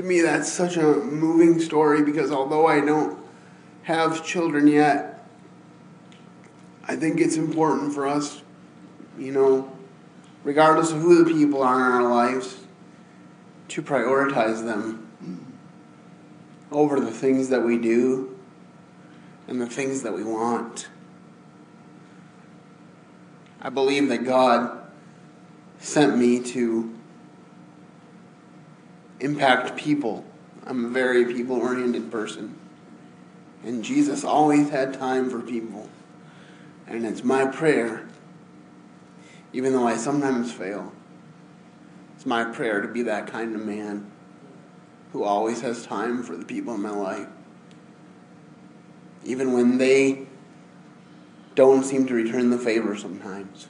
To 0.00 0.06
me, 0.06 0.20
that's 0.22 0.50
such 0.50 0.76
a 0.76 0.82
moving 0.82 1.60
story 1.60 2.02
because 2.02 2.30
although 2.30 2.66
I 2.66 2.80
don't 2.80 3.18
have 3.82 4.24
children 4.24 4.66
yet, 4.66 5.26
I 6.86 6.96
think 6.96 7.20
it's 7.20 7.36
important 7.36 7.92
for 7.92 8.06
us, 8.06 8.42
you 9.18 9.32
know, 9.32 9.70
regardless 10.42 10.90
of 10.90 11.00
who 11.02 11.22
the 11.22 11.30
people 11.30 11.62
are 11.62 11.76
in 11.76 11.82
our 11.82 12.10
lives, 12.10 12.60
to 13.68 13.82
prioritize 13.82 14.64
them 14.64 15.06
over 16.72 16.98
the 16.98 17.10
things 17.10 17.50
that 17.50 17.62
we 17.62 17.78
do 17.78 18.36
and 19.48 19.60
the 19.60 19.66
things 19.66 20.02
that 20.02 20.12
we 20.12 20.24
want. 20.24 20.88
I 23.60 23.68
believe 23.68 24.08
that 24.08 24.24
God 24.24 24.78
sent 25.78 26.16
me 26.16 26.40
to 26.40 26.99
impact 29.20 29.76
people. 29.76 30.24
I'm 30.66 30.86
a 30.86 30.88
very 30.88 31.24
people 31.26 31.56
oriented 31.56 32.10
person. 32.10 32.58
And 33.62 33.84
Jesus 33.84 34.24
always 34.24 34.70
had 34.70 34.94
time 34.94 35.30
for 35.30 35.40
people. 35.40 35.88
And 36.86 37.06
it's 37.06 37.22
my 37.22 37.46
prayer, 37.46 38.06
even 39.52 39.72
though 39.72 39.86
I 39.86 39.96
sometimes 39.96 40.52
fail, 40.52 40.92
it's 42.16 42.26
my 42.26 42.44
prayer 42.44 42.80
to 42.80 42.88
be 42.88 43.02
that 43.02 43.26
kind 43.26 43.54
of 43.54 43.64
man 43.64 44.10
who 45.12 45.24
always 45.24 45.60
has 45.60 45.86
time 45.86 46.22
for 46.22 46.36
the 46.36 46.44
people 46.44 46.74
in 46.74 46.82
my 46.82 46.90
life. 46.90 47.28
Even 49.24 49.52
when 49.52 49.78
they 49.78 50.26
don't 51.54 51.84
seem 51.84 52.06
to 52.06 52.14
return 52.14 52.50
the 52.50 52.58
favor 52.58 52.96
sometimes. 52.96 53.66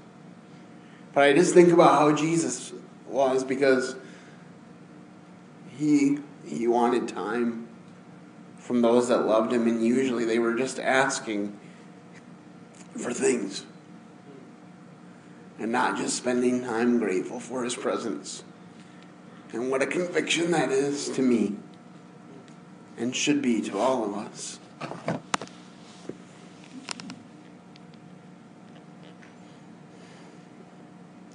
But 1.13 1.25
I 1.25 1.33
just 1.33 1.55
think 1.55 1.73
about 1.73 1.99
how 1.99 2.15
Jesus 2.15 2.73
was 3.09 3.43
because 3.43 3.97
he 5.81 6.19
he 6.45 6.69
wanted 6.69 7.09
time 7.09 7.67
from 8.59 8.83
those 8.83 9.09
that 9.09 9.27
loved 9.27 9.53
him 9.53 9.67
and 9.67 9.85
usually 9.85 10.27
they 10.27 10.39
were 10.39 10.55
just 10.55 10.79
asking 10.79 11.59
for 12.99 13.15
things 13.15 13.65
and 15.59 15.73
not 15.73 15.97
just 15.97 16.17
spending 16.17 16.63
time 16.63 16.99
grateful 16.99 17.41
for 17.41 17.65
his 17.65 17.75
presence. 17.75 18.45
And 19.53 19.71
what 19.71 19.83
a 19.83 19.87
conviction 19.87 20.51
that 20.53 20.71
is 20.71 21.09
to 21.11 21.23
me 21.23 21.57
and 22.97 23.17
should 23.17 23.41
be 23.43 23.61
to 23.63 23.79
all 23.79 24.05
of 24.05 24.15
us. 24.15 24.59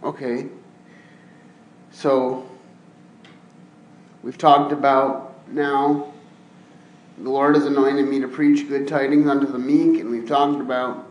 Okay. 0.04 0.48
So 1.92 2.48
We've 4.26 4.40
talked 4.40 4.72
about 4.72 5.48
now 5.52 6.12
the 7.20 7.30
Lord 7.30 7.54
has 7.54 7.68
anointed 7.68 8.08
me 8.08 8.20
to 8.22 8.28
preach 8.28 8.68
good 8.68 8.88
tidings 8.88 9.30
unto 9.30 9.46
the 9.46 9.60
meek, 9.60 10.02
and 10.02 10.10
we've 10.10 10.28
talked 10.28 10.60
about 10.60 11.08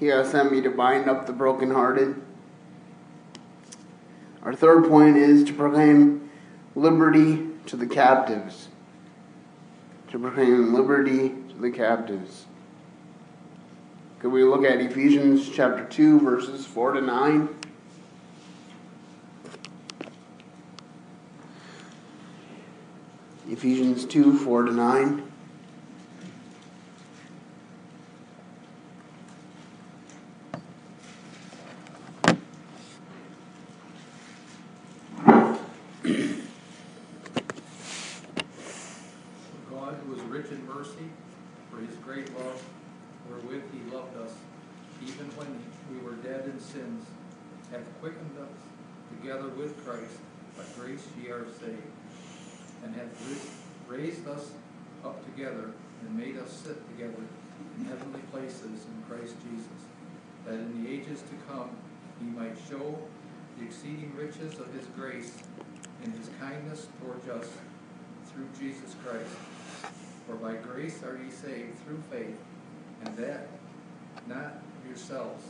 He 0.00 0.06
has 0.06 0.30
sent 0.30 0.50
me 0.50 0.62
to 0.62 0.70
bind 0.70 1.06
up 1.06 1.26
the 1.26 1.34
brokenhearted. 1.34 2.18
Our 4.42 4.54
third 4.54 4.88
point 4.88 5.18
is 5.18 5.44
to 5.44 5.52
proclaim 5.52 6.30
liberty 6.74 7.46
to 7.66 7.76
the 7.76 7.86
captives. 7.86 8.68
To 10.12 10.18
proclaim 10.18 10.72
liberty 10.72 11.34
to 11.50 11.56
the 11.60 11.70
captives. 11.70 12.46
Could 14.18 14.32
we 14.32 14.44
look 14.44 14.64
at 14.64 14.80
Ephesians 14.80 15.50
chapter 15.50 15.84
2, 15.84 16.20
verses 16.20 16.64
4 16.64 16.92
to 16.92 17.00
9? 17.02 17.48
Ephesians 23.45 23.45
2 23.45 23.45
4 23.45 23.45
to 23.45 23.45
9. 23.45 23.45
God, 23.45 23.45
who 23.45 23.45
is 23.45 23.45
rich 23.45 23.45
in 23.45 23.45
mercy, 23.45 23.45
for 23.45 23.45
his 23.45 23.45
great 23.45 23.45
love, 23.45 23.45
wherewith 23.45 23.45
he 23.45 23.45
loved 23.45 23.45
us, 23.45 23.45
even 23.45 23.45
when 45.36 45.62
we 45.90 45.98
were 46.04 46.16
dead 46.16 46.44
in 46.44 46.60
sins, 46.60 47.04
hath 47.70 47.84
quickened 48.00 48.36
us 48.38 49.18
together 49.18 49.48
with 49.48 49.84
Christ. 49.84 50.18
By 50.56 50.64
grace 50.78 51.06
ye 51.20 51.28
are 51.30 51.46
saved 51.60 51.95
hath 53.06 53.64
raised 53.88 54.26
us 54.28 54.50
up 55.04 55.24
together 55.24 55.70
and 56.02 56.16
made 56.16 56.36
us 56.38 56.50
sit 56.50 56.76
together 56.96 57.22
in 57.78 57.84
heavenly 57.84 58.20
places 58.32 58.62
in 58.86 59.04
Christ 59.08 59.34
Jesus, 59.50 59.86
that 60.44 60.54
in 60.54 60.84
the 60.84 60.90
ages 60.90 61.22
to 61.22 61.52
come 61.52 61.70
he 62.20 62.26
might 62.26 62.56
show 62.68 62.98
the 63.58 63.64
exceeding 63.64 64.12
riches 64.16 64.58
of 64.58 64.72
his 64.74 64.86
grace 64.96 65.32
and 66.04 66.14
his 66.14 66.28
kindness 66.40 66.88
towards 67.00 67.28
us 67.28 67.50
through 68.32 68.48
Jesus 68.58 68.94
Christ. 69.04 69.92
For 70.26 70.34
by 70.36 70.54
grace 70.54 71.02
are 71.02 71.18
ye 71.22 71.30
saved 71.30 71.78
through 71.84 72.02
faith, 72.10 72.36
and 73.04 73.16
that 73.16 73.48
not 74.26 74.62
yourselves. 74.86 75.44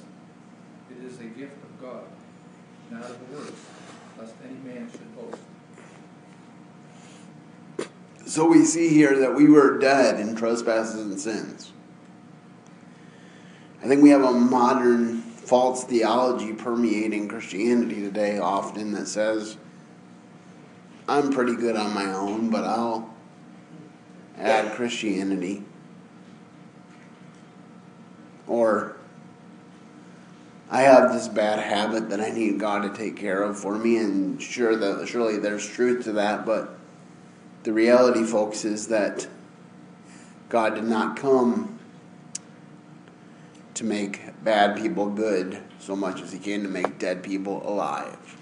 It 0.91 1.05
is 1.05 1.19
a 1.19 1.25
gift 1.25 1.57
of 1.65 1.81
God, 1.81 2.05
not 2.91 3.05
of 3.05 3.33
works, 3.33 3.61
lest 4.19 4.35
any 4.45 4.59
man 4.73 4.91
should 4.91 5.17
boast. 5.17 5.43
So 8.27 8.45
we 8.45 8.65
see 8.65 8.89
here 8.89 9.21
that 9.21 9.37
we 9.37 9.47
were 9.47 9.79
dead 9.79 10.19
in 10.19 10.35
trespasses 10.35 11.01
and 11.01 11.19
sins. 11.19 11.73
I 13.83 13.87
think 13.87 14.03
we 14.03 14.11
have 14.11 14.25
a 14.25 14.33
modern 14.33 15.19
false 15.23 15.85
theology 15.85 16.53
permeating 16.53 17.29
Christianity 17.29 18.01
today, 18.01 18.39
often 18.39 18.93
that 18.95 19.07
says, 19.07 19.57
I'm 21.09 21.31
pretty 21.31 21.55
good 21.55 21.77
on 21.77 21.95
my 21.95 22.13
own, 22.13 22.51
but 22.51 22.65
I'll 22.65 23.15
add 24.37 24.75
Christianity. 24.75 25.63
Or, 28.49 28.97
I 30.69 30.83
have 30.83 31.13
this 31.13 31.29
bad 31.29 31.61
habit 31.61 32.11
that 32.11 32.21
I 32.21 32.31
need 32.31 32.59
God 32.59 32.83
to 32.83 32.99
take 32.99 33.17
care 33.17 33.45
of 33.45 33.57
for 33.57 33.79
me, 33.79 33.99
and 33.99 34.43
sure 34.43 34.75
that 34.75 35.07
surely 35.07 35.39
there's 35.39 35.65
truth 35.65 36.03
to 36.05 36.13
that, 36.15 36.45
but 36.45 36.76
the 37.67 37.73
reality, 37.73 38.23
folks, 38.23 38.65
is 38.65 38.87
that 38.87 39.27
God 40.49 40.77
did 40.77 40.85
not 40.85 41.17
come 41.17 41.81
to 43.75 43.83
make 43.83 44.21
bad 44.45 44.77
people 44.81 45.07
good 45.07 45.61
so 45.81 45.97
much 45.97 46.23
as 46.23 46.31
He 46.31 46.39
came 46.39 46.63
to 46.63 46.69
make 46.69 47.01
dead 47.01 47.25
people 47.25 47.69
alive. 47.69 48.37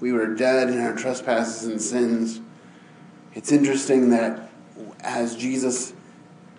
We 0.00 0.12
were 0.12 0.34
dead 0.34 0.70
in 0.70 0.80
our 0.80 0.96
trespasses 0.96 1.68
and 1.68 1.78
sins. 1.78 2.40
It's 3.34 3.52
interesting 3.52 4.08
that 4.08 4.48
as 5.00 5.36
Jesus 5.36 5.92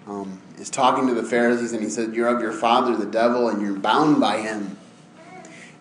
um, 0.06 0.40
is 0.60 0.70
talking 0.70 1.08
to 1.08 1.16
the 1.16 1.24
Pharisees 1.24 1.74
and 1.74 1.82
he 1.82 1.90
said, 1.90 2.14
You're 2.14 2.28
of 2.28 2.40
your 2.40 2.52
father, 2.52 2.96
the 2.96 3.08
devil, 3.08 3.50
and 3.50 3.64
you're 3.64 3.80
bound 3.80 4.22
by 4.22 4.42
him. 4.42 4.78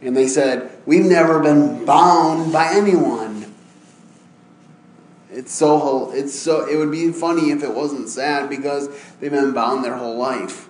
And 0.01 0.17
they 0.17 0.27
said, 0.27 0.71
We've 0.87 1.05
never 1.05 1.41
been 1.41 1.85
bound 1.85 2.51
by 2.51 2.73
anyone. 2.73 3.28
It's 5.39 5.53
so 5.53 6.11
it's 6.11 6.37
so 6.37 6.67
it 6.67 6.75
would 6.75 6.91
be 6.91 7.13
funny 7.13 7.53
if 7.53 7.63
it 7.63 7.73
wasn't 7.73 8.09
sad 8.09 8.51
because 8.51 8.89
they've 9.21 9.31
been 9.31 9.53
bound 9.53 9.85
their 9.85 9.95
whole 9.95 10.17
life. 10.17 10.69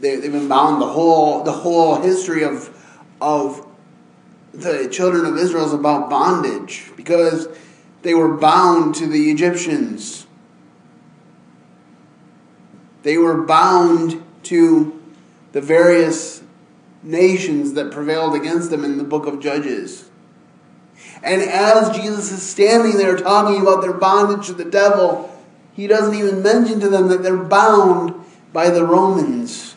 They, 0.00 0.16
they've 0.16 0.32
been 0.32 0.48
bound 0.48 0.82
the 0.82 0.88
whole 0.88 1.44
the 1.44 1.52
whole 1.52 2.02
history 2.02 2.42
of 2.42 2.76
of 3.20 3.64
the 4.52 4.88
children 4.88 5.26
of 5.26 5.38
Israel 5.38 5.64
is 5.64 5.72
about 5.72 6.10
bondage 6.10 6.90
because 6.96 7.46
they 8.02 8.14
were 8.14 8.36
bound 8.36 8.96
to 8.96 9.06
the 9.06 9.30
Egyptians. 9.30 10.26
They 13.04 13.16
were 13.16 13.44
bound 13.44 14.24
to 14.44 15.00
the 15.52 15.60
various 15.60 16.42
nations 17.04 17.74
that 17.74 17.92
prevailed 17.92 18.34
against 18.34 18.70
them 18.70 18.82
in 18.82 18.98
the 18.98 19.04
book 19.04 19.28
of 19.28 19.38
Judges. 19.38 20.10
And 21.24 21.40
as 21.40 21.96
Jesus 21.96 22.30
is 22.30 22.42
standing 22.42 22.98
there 22.98 23.16
talking 23.16 23.62
about 23.62 23.80
their 23.80 23.94
bondage 23.94 24.46
to 24.48 24.52
the 24.52 24.64
devil, 24.64 25.34
he 25.72 25.86
doesn't 25.86 26.14
even 26.14 26.42
mention 26.42 26.80
to 26.80 26.90
them 26.90 27.08
that 27.08 27.22
they're 27.22 27.42
bound 27.42 28.14
by 28.52 28.68
the 28.68 28.84
Romans. 28.84 29.74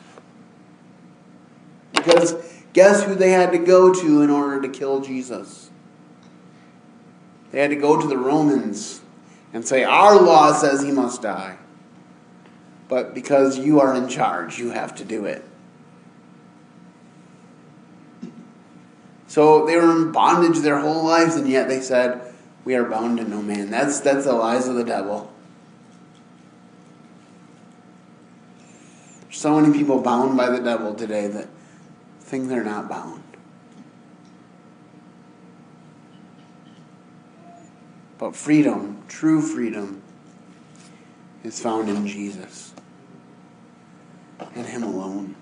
Because 1.94 2.36
guess 2.74 3.04
who 3.04 3.16
they 3.16 3.32
had 3.32 3.54
to 3.54 3.60
go 3.60 3.94
to 3.94 4.22
in 4.22 4.30
order 4.30 4.62
to 4.62 4.68
kill 4.68 5.00
Jesus? 5.00 5.70
They 7.52 7.62
had 7.62 7.70
to 7.70 7.78
go 7.78 8.00
to 8.00 8.06
the 8.06 8.18
Romans 8.18 9.00
and 9.54 9.66
say, 9.66 9.86
Our 9.86 10.22
law 10.22 10.52
says 10.52 10.84
he 10.84 10.92
must 10.92 11.22
die. 11.22 11.58
But 12.90 13.14
because 13.14 13.58
you 13.58 13.80
are 13.80 13.96
in 13.96 14.10
charge, 14.10 14.60
you 14.60 14.72
have 14.72 14.96
to 14.96 15.06
do 15.06 15.24
it. 15.24 15.46
So 19.28 19.66
they 19.66 19.76
were 19.76 19.92
in 19.92 20.12
bondage 20.12 20.60
their 20.60 20.80
whole 20.80 21.04
lives, 21.04 21.36
and 21.36 21.48
yet 21.48 21.68
they 21.68 21.82
said, 21.82 22.34
We 22.64 22.76
are 22.76 22.86
bound 22.86 23.18
to 23.18 23.26
no 23.26 23.42
man. 23.42 23.70
That's, 23.70 24.00
that's 24.00 24.26
the 24.26 24.34
lies 24.34 24.68
of 24.68 24.76
the 24.76 24.84
devil. 24.84 25.32
There's 29.22 29.38
so 29.38 29.60
many 29.60 29.78
people 29.78 30.02
bound 30.02 30.38
by 30.38 30.50
the 30.50 30.60
devil 30.60 30.96
today 30.96 31.28
that 31.28 31.50
think 32.22 32.48
they're 32.50 32.64
not 32.64 32.90
bound. 32.90 33.24
But 38.18 38.36
freedom, 38.36 39.04
true 39.08 39.42
freedom, 39.42 40.02
is 41.44 41.60
found 41.60 41.90
in 41.90 42.08
Jesus 42.08 42.74
and 44.56 44.66
Him 44.66 44.84
alone. 44.84 45.37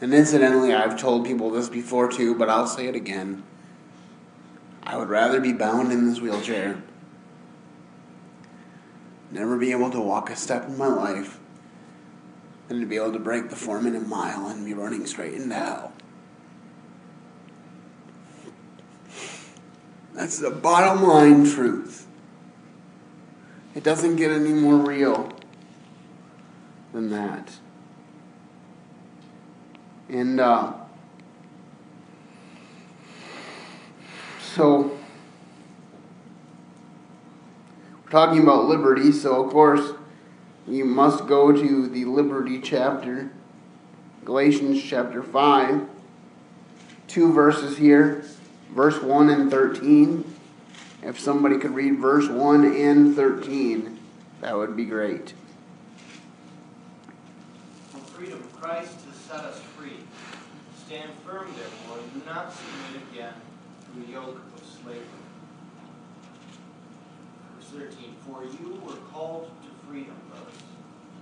And 0.00 0.14
incidentally, 0.14 0.72
I've 0.72 0.98
told 0.98 1.26
people 1.26 1.50
this 1.50 1.68
before 1.68 2.10
too, 2.10 2.34
but 2.34 2.48
I'll 2.48 2.66
say 2.66 2.86
it 2.86 2.94
again. 2.94 3.42
I 4.82 4.96
would 4.96 5.08
rather 5.08 5.40
be 5.40 5.52
bound 5.52 5.92
in 5.92 6.06
this 6.08 6.20
wheelchair, 6.20 6.82
never 9.30 9.58
be 9.58 9.72
able 9.72 9.90
to 9.90 10.00
walk 10.00 10.30
a 10.30 10.36
step 10.36 10.66
in 10.66 10.78
my 10.78 10.86
life, 10.86 11.38
than 12.68 12.80
to 12.80 12.86
be 12.86 12.96
able 12.96 13.12
to 13.12 13.18
break 13.18 13.50
the 13.50 13.56
four 13.56 13.82
minute 13.82 14.06
mile 14.06 14.46
and 14.46 14.64
be 14.64 14.74
running 14.74 15.04
straight 15.06 15.34
into 15.34 15.54
hell. 15.54 15.92
That's 20.14 20.38
the 20.38 20.50
bottom 20.50 21.02
line 21.04 21.44
truth. 21.44 22.06
It 23.74 23.84
doesn't 23.84 24.16
get 24.16 24.30
any 24.30 24.52
more 24.52 24.76
real 24.76 25.32
than 26.92 27.10
that. 27.10 27.58
And 30.08 30.40
uh, 30.40 30.72
so 34.40 34.98
we're 38.04 38.10
talking 38.10 38.42
about 38.42 38.64
liberty, 38.64 39.12
so 39.12 39.44
of 39.44 39.52
course 39.52 39.92
we 40.66 40.82
must 40.82 41.26
go 41.26 41.52
to 41.52 41.88
the 41.88 42.06
liberty 42.06 42.60
chapter, 42.60 43.30
Galatians 44.24 44.82
chapter 44.82 45.22
5, 45.22 45.86
two 47.06 47.32
verses 47.32 47.76
here, 47.76 48.24
verse 48.70 49.02
1 49.02 49.28
and 49.28 49.50
13. 49.50 50.34
If 51.02 51.20
somebody 51.20 51.58
could 51.58 51.74
read 51.74 51.98
verse 51.98 52.28
1 52.28 52.64
and 52.64 53.14
13, 53.14 53.98
that 54.40 54.56
would 54.56 54.74
be 54.76 54.84
great. 54.84 55.34
From 57.90 58.00
freedom, 58.00 58.42
Christ 58.58 58.96
has 59.06 59.16
set 59.16 59.44
us 59.44 59.60
free. 59.60 59.67
Stand 60.88 61.12
firm, 61.26 61.52
therefore, 61.54 61.98
and 61.98 62.12
do 62.14 62.22
not 62.24 62.50
submit 62.50 63.02
again 63.12 63.34
to 63.84 64.00
the 64.00 64.10
yoke 64.10 64.40
of 64.56 64.64
slavery. 64.82 65.04
Verse 67.58 67.90
13 67.92 68.14
For 68.26 68.44
you 68.44 68.80
were 68.82 68.96
called 69.12 69.50
to 69.64 69.68
freedom, 69.86 70.16
brothers. 70.30 70.62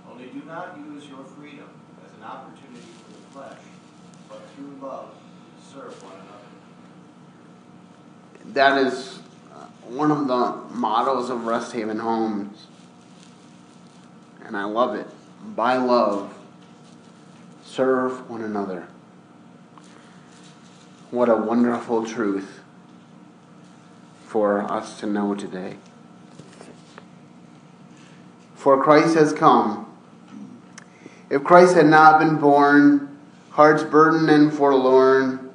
Only 0.09 0.27
do 0.27 0.41
not 0.47 0.77
use 0.77 1.09
your 1.09 1.21
freedom 1.25 1.67
as 2.05 2.13
an 2.17 2.23
opportunity 2.23 2.79
for 2.79 3.11
the 3.11 3.19
flesh, 3.33 3.59
but 4.29 4.39
through 4.55 4.73
love 4.81 5.13
serve 5.73 6.01
one 6.01 6.13
another. 6.13 6.47
That 8.53 8.87
is 8.87 9.19
uh, 9.53 9.65
one 9.85 10.11
of 10.11 10.29
the 10.29 10.75
mottos 10.75 11.29
of 11.29 11.39
Resthaven 11.39 11.99
Homes. 11.99 12.67
And 14.45 14.55
I 14.55 14.63
love 14.63 14.95
it. 14.95 15.07
By 15.57 15.75
love, 15.75 16.33
serve 17.65 18.29
one 18.29 18.43
another. 18.43 18.87
What 21.09 21.29
a 21.29 21.37
wonderful 21.37 22.05
truth 22.05 22.59
for 24.25 24.69
us 24.69 24.99
to 24.99 25.05
know 25.05 25.35
today. 25.35 25.77
For 28.55 28.83
Christ 28.83 29.15
has 29.15 29.31
come. 29.31 29.85
If 31.29 31.45
Christ 31.45 31.75
had 31.75 31.85
not 31.85 32.19
been 32.19 32.35
born, 32.35 33.17
hearts 33.51 33.83
burdened 33.83 34.29
and 34.29 34.53
forlorn 34.53 35.49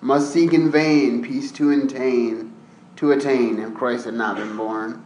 must 0.00 0.32
seek 0.32 0.54
in 0.54 0.70
vain 0.70 1.22
peace 1.22 1.52
to 1.52 1.70
attain, 1.72 2.54
to 2.96 3.12
attain 3.12 3.58
if 3.58 3.74
Christ 3.74 4.06
had 4.06 4.14
not 4.14 4.36
been 4.36 4.56
born. 4.56 5.04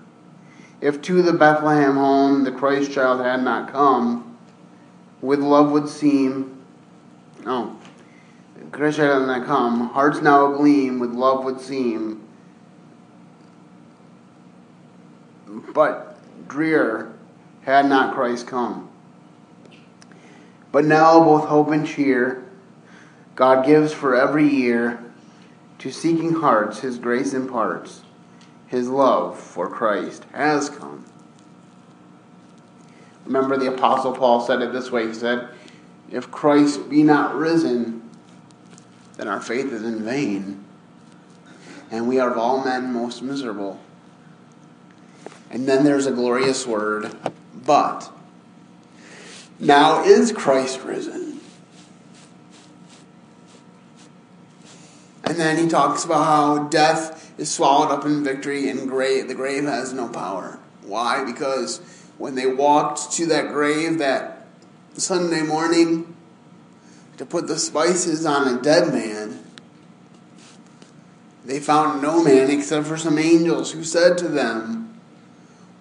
If 0.80 1.02
to 1.02 1.20
the 1.20 1.32
Bethlehem 1.32 1.96
home 1.96 2.44
the 2.44 2.52
Christ 2.52 2.92
child 2.92 3.20
had 3.22 3.42
not 3.42 3.72
come, 3.72 4.38
with 5.20 5.40
love 5.40 5.72
would 5.72 5.88
seem, 5.88 6.62
no, 7.44 7.79
Child 8.72 8.94
had 8.94 9.26
not 9.26 9.46
come, 9.46 9.88
hearts 9.90 10.22
now 10.22 10.46
agleam, 10.46 11.00
with 11.00 11.10
love 11.10 11.44
would 11.44 11.60
seem, 11.60 12.22
but 15.74 16.16
drear 16.48 17.12
had 17.62 17.86
not 17.86 18.14
Christ 18.14 18.46
come. 18.46 18.88
But 20.72 20.84
now 20.84 21.22
both 21.22 21.46
hope 21.46 21.70
and 21.70 21.86
cheer 21.86 22.44
God 23.40 23.64
gives 23.64 23.92
for 23.92 24.14
every 24.14 24.46
year 24.46 25.02
to 25.78 25.90
seeking 25.90 26.34
hearts 26.34 26.80
his 26.80 26.98
grace 26.98 27.32
imparts. 27.32 28.02
His 28.66 28.88
love 28.88 29.40
for 29.40 29.68
Christ 29.68 30.26
has 30.32 30.68
come. 30.68 31.06
Remember, 33.24 33.56
the 33.56 33.72
Apostle 33.72 34.12
Paul 34.12 34.40
said 34.40 34.60
it 34.60 34.72
this 34.72 34.90
way 34.90 35.08
He 35.08 35.14
said, 35.14 35.48
If 36.10 36.30
Christ 36.30 36.88
be 36.90 37.02
not 37.02 37.34
risen, 37.34 37.99
then 39.20 39.28
our 39.28 39.40
faith 39.42 39.70
is 39.70 39.82
in 39.82 40.02
vain, 40.02 40.64
and 41.90 42.08
we 42.08 42.18
are 42.18 42.30
of 42.30 42.38
all 42.38 42.64
men 42.64 42.90
most 42.90 43.20
miserable. 43.20 43.78
And 45.50 45.68
then 45.68 45.84
there's 45.84 46.06
a 46.06 46.10
glorious 46.10 46.66
word, 46.66 47.14
but. 47.66 48.10
Now 49.58 50.02
is 50.04 50.32
Christ 50.32 50.82
risen. 50.84 51.38
And 55.24 55.36
then 55.36 55.58
he 55.58 55.68
talks 55.68 56.02
about 56.02 56.24
how 56.24 56.68
death 56.68 57.38
is 57.38 57.52
swallowed 57.52 57.90
up 57.90 58.06
in 58.06 58.24
victory 58.24 58.70
and 58.70 58.88
grave, 58.88 59.28
the 59.28 59.34
grave 59.34 59.64
has 59.64 59.92
no 59.92 60.08
power. 60.08 60.58
Why? 60.80 61.24
Because 61.26 61.82
when 62.16 62.36
they 62.36 62.46
walked 62.46 63.12
to 63.12 63.26
that 63.26 63.48
grave 63.48 63.98
that 63.98 64.46
Sunday 64.96 65.42
morning 65.42 66.09
to 67.20 67.26
put 67.26 67.46
the 67.46 67.58
spices 67.58 68.24
on 68.24 68.48
a 68.48 68.62
dead 68.62 68.94
man, 68.94 69.38
they 71.44 71.60
found 71.60 72.00
no 72.00 72.24
man 72.24 72.50
except 72.50 72.86
for 72.86 72.96
some 72.96 73.18
angels 73.18 73.72
who 73.72 73.84
said 73.84 74.16
to 74.16 74.26
them, 74.26 74.98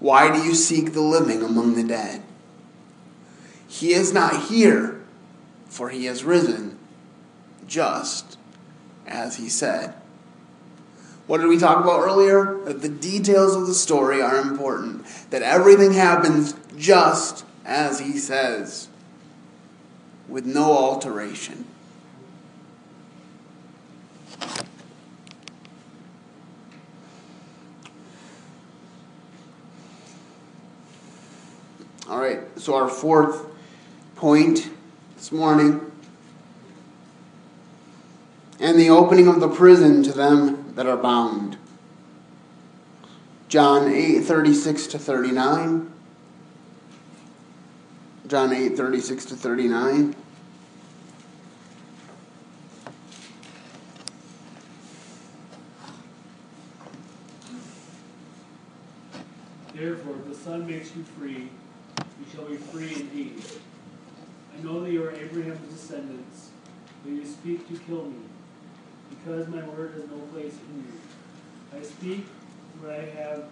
Why 0.02 0.36
do 0.36 0.44
you 0.44 0.54
seek 0.54 0.92
the 0.92 1.00
living 1.00 1.42
among 1.42 1.76
the 1.76 1.84
dead? 1.86 2.24
He 3.70 3.94
is 3.94 4.12
not 4.12 4.48
here, 4.48 5.02
for 5.70 5.88
he 5.88 6.08
has 6.08 6.26
risen, 6.26 6.78
just 7.66 8.38
as 9.08 9.38
he 9.38 9.48
said. 9.48 9.94
What 11.26 11.38
did 11.38 11.48
we 11.48 11.58
talk 11.58 11.82
about 11.82 12.02
earlier? 12.02 12.60
That 12.66 12.82
the 12.82 12.90
details 12.90 13.56
of 13.56 13.66
the 13.66 13.74
story 13.74 14.22
are 14.22 14.42
important, 14.42 15.06
that 15.30 15.42
everything 15.42 15.94
happens 15.94 16.54
just 16.76 17.46
as 17.64 18.02
he 18.02 18.18
says, 18.18 18.90
with 20.30 20.46
no 20.46 20.72
alteration. 20.72 21.66
All 32.08 32.20
right, 32.20 32.40
so 32.60 32.76
our 32.76 32.88
fourth 32.88 33.46
point 34.16 34.70
this 35.16 35.32
morning 35.32 35.90
and 38.60 38.80
the 38.80 38.90
opening 38.90 39.28
of 39.28 39.40
the 39.40 39.48
prison 39.48 40.04
to 40.04 40.12
them 40.12 40.74
that 40.76 40.86
are 40.86 40.98
bound. 40.98 41.58
John 43.48 43.88
8 43.88 44.22
36 44.22 44.88
to 44.88 45.00
39. 45.00 45.92
John 48.30 48.54
8 48.54 48.78
36 48.78 49.26
to 49.26 49.36
39. 49.36 50.16
Therefore, 59.74 60.16
if 60.18 60.28
the 60.28 60.36
Son 60.36 60.68
makes 60.68 60.96
you 60.96 61.02
free, 61.18 61.50
you 61.98 62.26
shall 62.32 62.46
be 62.46 62.58
free 62.58 62.94
indeed. 62.94 63.42
I 64.56 64.62
know 64.62 64.82
that 64.82 64.92
you 64.92 65.04
are 65.06 65.12
Abraham's 65.12 65.68
descendants, 65.74 66.50
but 67.04 67.14
you 67.14 67.26
speak 67.26 67.68
to 67.70 67.80
kill 67.86 68.06
me, 68.06 68.20
because 69.10 69.48
my 69.48 69.64
word 69.70 69.94
has 69.94 70.04
no 70.08 70.20
place 70.32 70.54
in 70.54 70.86
you. 70.86 71.80
I 71.80 71.82
speak 71.82 72.28
what 72.80 72.92
I 72.92 73.06
have 73.06 73.46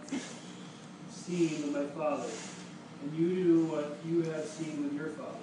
seen 1.09 1.63
with 1.63 1.73
my 1.73 1.85
father, 1.99 2.29
and 3.01 3.17
you 3.17 3.43
do 3.43 3.65
what 3.65 3.97
you 4.05 4.23
have 4.23 4.45
seen 4.45 4.83
with 4.83 4.93
your 4.93 5.09
father. 5.09 5.37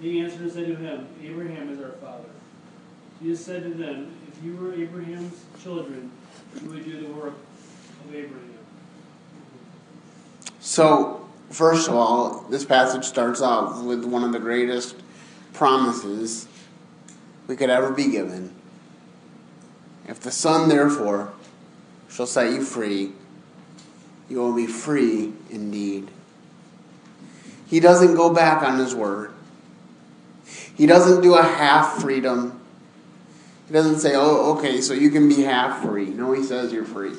They 0.00 0.20
answered 0.20 0.42
and 0.42 0.52
said 0.52 0.66
to 0.66 0.76
him, 0.76 1.08
Abraham 1.22 1.70
is 1.70 1.80
our 1.80 1.92
father. 1.92 2.28
Jesus 3.22 3.44
said 3.44 3.62
to 3.62 3.70
them, 3.70 4.12
If 4.28 4.44
you 4.44 4.56
were 4.56 4.74
Abraham's 4.74 5.44
children, 5.62 6.10
you 6.62 6.68
would 6.70 6.84
do 6.84 7.00
the 7.00 7.12
work 7.14 7.34
of 8.04 8.14
Abraham. 8.14 8.52
So, 10.60 11.26
first 11.50 11.88
of 11.88 11.94
all, 11.94 12.44
this 12.50 12.64
passage 12.64 13.04
starts 13.04 13.40
off 13.40 13.82
with 13.82 14.04
one 14.04 14.24
of 14.24 14.32
the 14.32 14.38
greatest 14.38 14.96
promises 15.52 16.46
we 17.46 17.56
could 17.56 17.70
ever 17.70 17.90
be 17.90 18.10
given. 18.10 18.54
If 20.06 20.20
the 20.20 20.30
Son, 20.30 20.68
therefore, 20.68 21.32
shall 22.08 22.26
set 22.26 22.52
you 22.52 22.62
free, 22.62 23.12
you 24.28 24.38
will 24.38 24.54
be 24.54 24.66
free 24.66 25.32
indeed. 25.50 26.10
He 27.68 27.80
doesn't 27.80 28.14
go 28.14 28.32
back 28.32 28.62
on 28.62 28.78
his 28.78 28.94
word. 28.94 29.32
He 30.76 30.86
doesn't 30.86 31.22
do 31.22 31.34
a 31.34 31.42
half 31.42 32.00
freedom. 32.00 32.60
He 33.66 33.72
doesn't 33.72 33.98
say, 33.98 34.14
oh, 34.14 34.56
okay, 34.56 34.80
so 34.80 34.94
you 34.94 35.10
can 35.10 35.28
be 35.28 35.42
half 35.42 35.82
free. 35.82 36.06
No, 36.06 36.32
he 36.32 36.42
says 36.42 36.72
you're 36.72 36.84
free. 36.84 37.14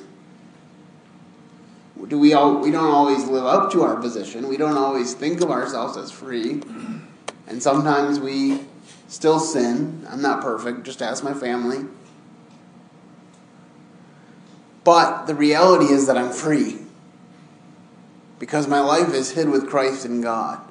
Do 2.07 2.19
we 2.19 2.33
all 2.33 2.59
we 2.59 2.71
don't 2.71 2.93
always 2.93 3.25
live 3.25 3.45
up 3.45 3.71
to 3.71 3.81
our 3.81 3.97
position. 3.97 4.47
We 4.47 4.55
don't 4.55 4.77
always 4.77 5.13
think 5.13 5.41
of 5.41 5.49
ourselves 5.49 5.97
as 5.97 6.11
free. 6.11 6.61
And 7.47 7.61
sometimes 7.61 8.19
we 8.19 8.61
still 9.07 9.39
sin. 9.39 10.05
I'm 10.09 10.21
not 10.21 10.41
perfect, 10.41 10.83
just 10.83 11.01
ask 11.01 11.23
my 11.23 11.33
family. 11.33 11.85
But 14.83 15.25
the 15.25 15.35
reality 15.35 15.91
is 15.91 16.07
that 16.07 16.17
I'm 16.17 16.31
free. 16.31 16.77
Because 18.39 18.67
my 18.67 18.79
life 18.79 19.13
is 19.13 19.31
hid 19.31 19.49
with 19.49 19.69
Christ 19.69 20.05
in 20.05 20.21
God. 20.21 20.61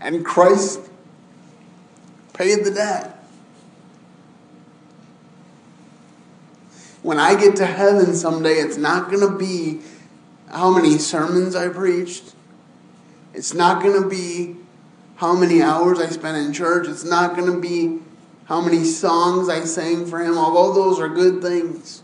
And 0.00 0.24
Christ 0.24 0.80
paid 2.32 2.64
the 2.64 2.70
debt. 2.70 3.12
When 7.02 7.18
I 7.18 7.34
get 7.34 7.56
to 7.56 7.66
heaven 7.66 8.14
someday, 8.14 8.54
it's 8.54 8.76
not 8.76 9.10
going 9.10 9.20
to 9.20 9.36
be 9.36 9.80
how 10.50 10.70
many 10.70 10.98
sermons 10.98 11.54
I 11.54 11.68
preached. 11.68 12.34
It's 13.32 13.54
not 13.54 13.82
going 13.82 14.02
to 14.02 14.08
be 14.08 14.56
how 15.16 15.34
many 15.34 15.62
hours 15.62 16.00
I 16.00 16.06
spent 16.06 16.36
in 16.36 16.52
church. 16.52 16.88
It's 16.88 17.04
not 17.04 17.36
going 17.36 17.52
to 17.52 17.60
be 17.60 18.00
how 18.46 18.60
many 18.60 18.84
songs 18.84 19.48
I 19.48 19.60
sang 19.64 20.06
for 20.06 20.20
Him, 20.22 20.36
although 20.38 20.72
those 20.72 21.00
are 21.00 21.08
good 21.08 21.42
things. 21.42 22.02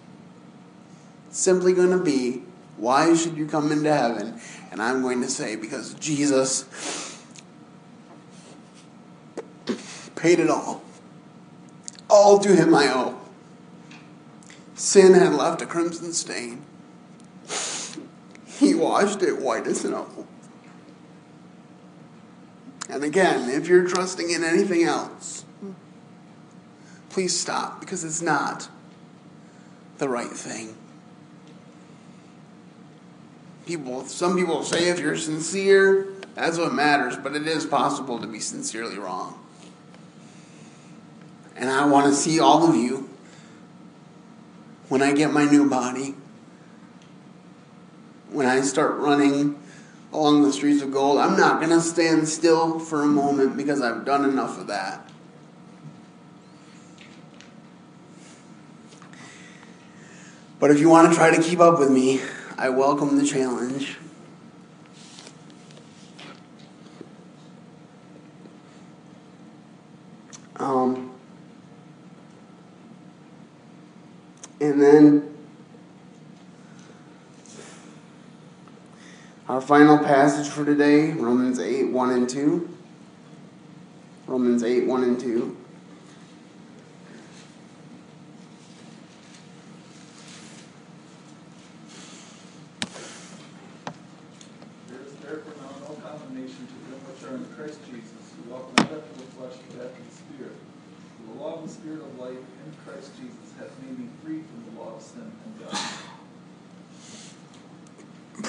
It's 1.29 1.39
simply 1.39 1.73
going 1.73 1.91
to 1.91 2.03
be 2.03 2.43
why 2.83 3.15
should 3.15 3.37
you 3.37 3.47
come 3.47 3.71
into 3.71 3.95
heaven? 3.95 4.41
And 4.73 4.83
I'm 4.83 5.03
going 5.03 5.21
to 5.21 5.29
say, 5.29 5.55
because 5.55 5.95
Jesus 5.95 6.65
paid 10.17 10.41
it 10.41 10.51
all. 10.51 10.83
All 12.11 12.41
to 12.41 12.57
Him 12.57 12.75
I 12.75 12.89
owe. 12.89 13.21
Sin 14.75 15.15
had 15.15 15.33
left 15.35 15.63
a 15.63 15.67
crimson 15.67 16.13
stain. 16.13 16.65
He 18.47 18.75
washed 18.75 19.23
it 19.23 19.41
white 19.41 19.69
as 19.69 19.83
snow. 19.83 20.27
And 22.91 23.05
again, 23.05 23.49
if 23.49 23.69
you're 23.69 23.87
trusting 23.87 24.29
in 24.29 24.43
anything 24.43 24.83
else, 24.83 25.45
please 27.11 27.39
stop 27.39 27.79
because 27.79 28.03
it's 28.03 28.23
not 28.23 28.69
the 29.99 30.09
right 30.09 30.33
thing. 30.33 30.75
People, 33.67 34.05
some 34.05 34.37
people 34.37 34.65
say 34.65 34.89
if 34.89 34.99
you're 34.99 35.17
sincere, 35.17 36.09
that's 36.35 36.59
what 36.59 36.73
matters, 36.73 37.17
but 37.17 37.35
it 37.35 37.47
is 37.47 37.65
possible 37.65 38.19
to 38.19 38.27
be 38.27 38.41
sincerely 38.41 38.99
wrong. 38.99 39.39
And 41.57 41.71
I 41.71 41.87
want 41.87 42.07
to 42.07 42.15
see 42.15 42.41
all 42.41 42.69
of 42.69 42.75
you 42.75 43.09
when 44.89 45.03
I 45.03 45.13
get 45.13 45.33
my 45.33 45.45
new 45.45 45.69
body, 45.71 46.15
when 48.31 48.47
I 48.47 48.63
start 48.63 48.97
running 48.97 49.59
along 50.13 50.43
the 50.43 50.53
streets 50.53 50.83
of 50.83 50.93
gold, 50.93 51.19
I'm 51.19 51.37
not 51.37 51.61
going 51.61 51.71
to 51.71 51.81
stand 51.81 52.29
still 52.29 52.79
for 52.79 53.03
a 53.03 53.07
moment 53.07 53.57
because 53.57 53.81
I've 53.81 54.05
done 54.05 54.25
enough 54.25 54.59
of 54.59 54.67
that. 54.67 55.09
But 60.59 60.71
if 60.71 60.79
you 60.79 60.89
want 60.89 61.11
to 61.11 61.17
try 61.17 61.35
to 61.35 61.43
keep 61.43 61.59
up 61.59 61.79
with 61.79 61.91
me, 61.91 62.21
I 62.63 62.69
welcome 62.69 63.19
the 63.19 63.27
challenge. 63.27 63.99
Um, 70.55 71.11
and 74.61 74.81
then 74.81 75.37
our 79.49 79.61
final 79.61 79.99
passage 79.99 80.47
for 80.47 80.65
today, 80.65 81.11
Romans 81.11 81.59
8 81.59 81.91
1 81.91 82.11
and 82.11 82.31
2. 82.31 82.79
Romans 84.29 84.63
8 84.63 84.87
1 84.87 85.03
and 85.03 85.19
2. 85.19 85.57
Christ 97.63 97.79
Jesus, 97.87 98.11
who 98.35 98.51
walked 98.51 98.77
not 98.77 98.87
after 98.87 99.15
the 99.15 99.29
flesh, 99.39 99.53
but 99.71 99.87
after 99.87 100.03
the 100.03 100.15
Spirit. 100.15 100.57
For 101.17 101.33
the 101.33 101.41
law 101.41 101.55
of 101.55 101.63
the 101.63 101.69
Spirit 101.69 102.01
of 102.01 102.19
life 102.19 102.33
in 102.33 102.73
Christ 102.85 103.13
Jesus 103.17 103.55
hath 103.57 103.71
made 103.83 103.99
me 103.99 104.09
free 104.25 104.41
from 104.43 104.75
the 104.75 104.81
law 104.81 104.97
of 104.97 105.03
sin 105.03 105.31
and 105.45 105.59
death. 105.61 106.07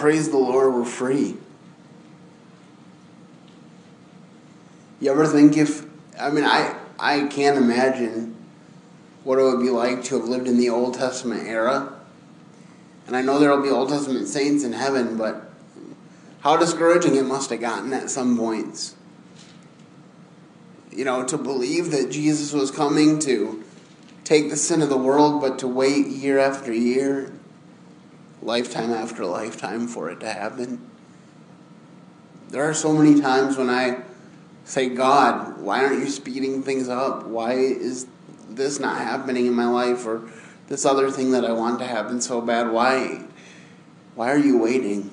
Praise 0.04 0.30
the 0.30 0.38
Lord, 0.38 0.74
we're 0.74 0.84
free. 0.84 1.38
You 5.00 5.10
ever 5.10 5.26
think 5.26 5.56
if, 5.56 5.86
I 6.20 6.30
mean, 6.30 6.44
I, 6.44 6.76
I 7.00 7.28
can't 7.28 7.56
imagine 7.56 8.36
what 9.24 9.40
it 9.40 9.44
would 9.44 9.62
be 9.62 9.70
like 9.70 10.04
to 10.04 10.20
have 10.20 10.28
lived 10.28 10.50
in 10.50 10.58
the 10.58 10.70
Old 10.70 10.96
Testament 10.96 11.48
era. 11.48 11.94
And 13.08 13.16
I 13.16 13.22
know 13.22 13.40
there 13.40 13.50
will 13.56 13.64
be 13.64 13.70
Old 13.70 13.88
Testament 13.88 14.28
saints 14.28 14.66
in 14.66 14.74
heaven, 14.74 15.16
but 15.16 15.50
how 16.42 16.58
discouraging 16.58 17.16
it 17.16 17.24
must 17.24 17.50
have 17.50 17.62
gotten 17.62 17.94
at 17.94 18.10
some 18.10 18.38
points. 18.38 18.98
You 20.92 21.06
know, 21.06 21.24
to 21.24 21.38
believe 21.38 21.92
that 21.92 22.12
Jesus 22.12 22.52
was 22.52 22.72
coming 22.72 23.20
to 23.20 23.64
take 24.26 24.50
the 24.50 24.58
sin 24.58 24.82
of 24.82 24.90
the 24.90 24.98
world, 24.98 25.40
but 25.40 25.58
to 25.60 25.68
wait 25.70 26.08
year 26.08 26.40
after 26.40 26.74
year, 26.74 27.32
lifetime 28.44 28.92
after 28.92 29.26
lifetime 29.26 29.88
for 29.88 30.10
it 30.10 30.20
to 30.20 30.32
happen. 30.32 30.90
There 32.50 32.64
are 32.64 32.74
so 32.74 32.94
many 32.94 33.20
times 33.20 33.58
when 33.58 33.70
I 33.70 34.04
say, 34.66 34.90
God, 34.90 35.60
why 35.60 35.84
aren't 35.84 36.00
you 36.00 36.10
speeding 36.10 36.62
things 36.62 36.90
up? 36.90 37.26
Why 37.26 37.54
is 37.54 38.08
this 38.50 38.80
not 38.80 38.98
happening 38.98 39.48
in 39.48 39.54
my 39.54 39.68
life 39.68 40.06
or 40.06 40.30
this 40.68 40.86
other 40.86 41.10
thing 41.10 41.32
that 41.32 41.46
I 41.46 41.52
want 41.52 41.80
to 41.80 41.88
happen 41.88 42.22
so 42.22 42.42
bad? 42.42 42.70
Why 42.70 43.26
why 44.16 44.32
are 44.32 44.38
you 44.38 44.60
waiting? 44.60 45.10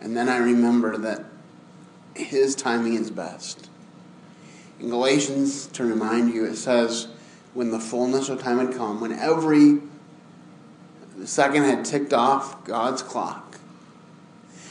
And 0.00 0.16
then 0.16 0.30
I 0.30 0.38
remember 0.38 0.96
that 0.96 1.26
his 2.14 2.54
timing 2.54 2.94
is 2.94 3.10
best. 3.10 3.68
In 4.78 4.88
Galatians, 4.88 5.66
to 5.68 5.84
remind 5.84 6.32
you, 6.32 6.46
it 6.46 6.56
says, 6.56 7.08
when 7.52 7.70
the 7.70 7.78
fullness 7.78 8.30
of 8.30 8.40
time 8.40 8.58
had 8.58 8.74
come, 8.74 9.00
when 9.00 9.12
every 9.12 9.80
second 11.26 11.64
had 11.64 11.84
ticked 11.84 12.12
off 12.12 12.64
God's 12.64 13.02
clock, 13.02 13.58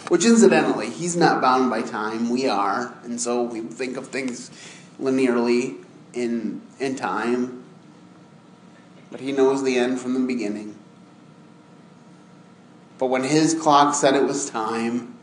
which 0.08 0.26
incidentally, 0.26 0.90
he's 0.90 1.16
not 1.16 1.42
bound 1.42 1.70
by 1.70 1.82
time, 1.82 2.30
we 2.30 2.48
are, 2.48 2.94
and 3.04 3.20
so 3.20 3.44
we 3.44 3.62
think 3.62 3.98
of 3.98 4.08
things 4.08 4.50
linearly 5.00 5.84
in, 6.14 6.62
in 6.80 6.96
time, 6.96 7.64
but 9.12 9.20
he 9.20 9.32
knows 9.32 9.64
the 9.64 9.78
end 9.78 10.00
from 10.00 10.14
the 10.14 10.20
beginning. 10.20 10.76
But 12.98 13.08
when 13.08 13.24
his 13.24 13.54
clock 13.54 13.96
said 13.96 14.16
it 14.16 14.26
was 14.26 14.50
time, 14.50 15.16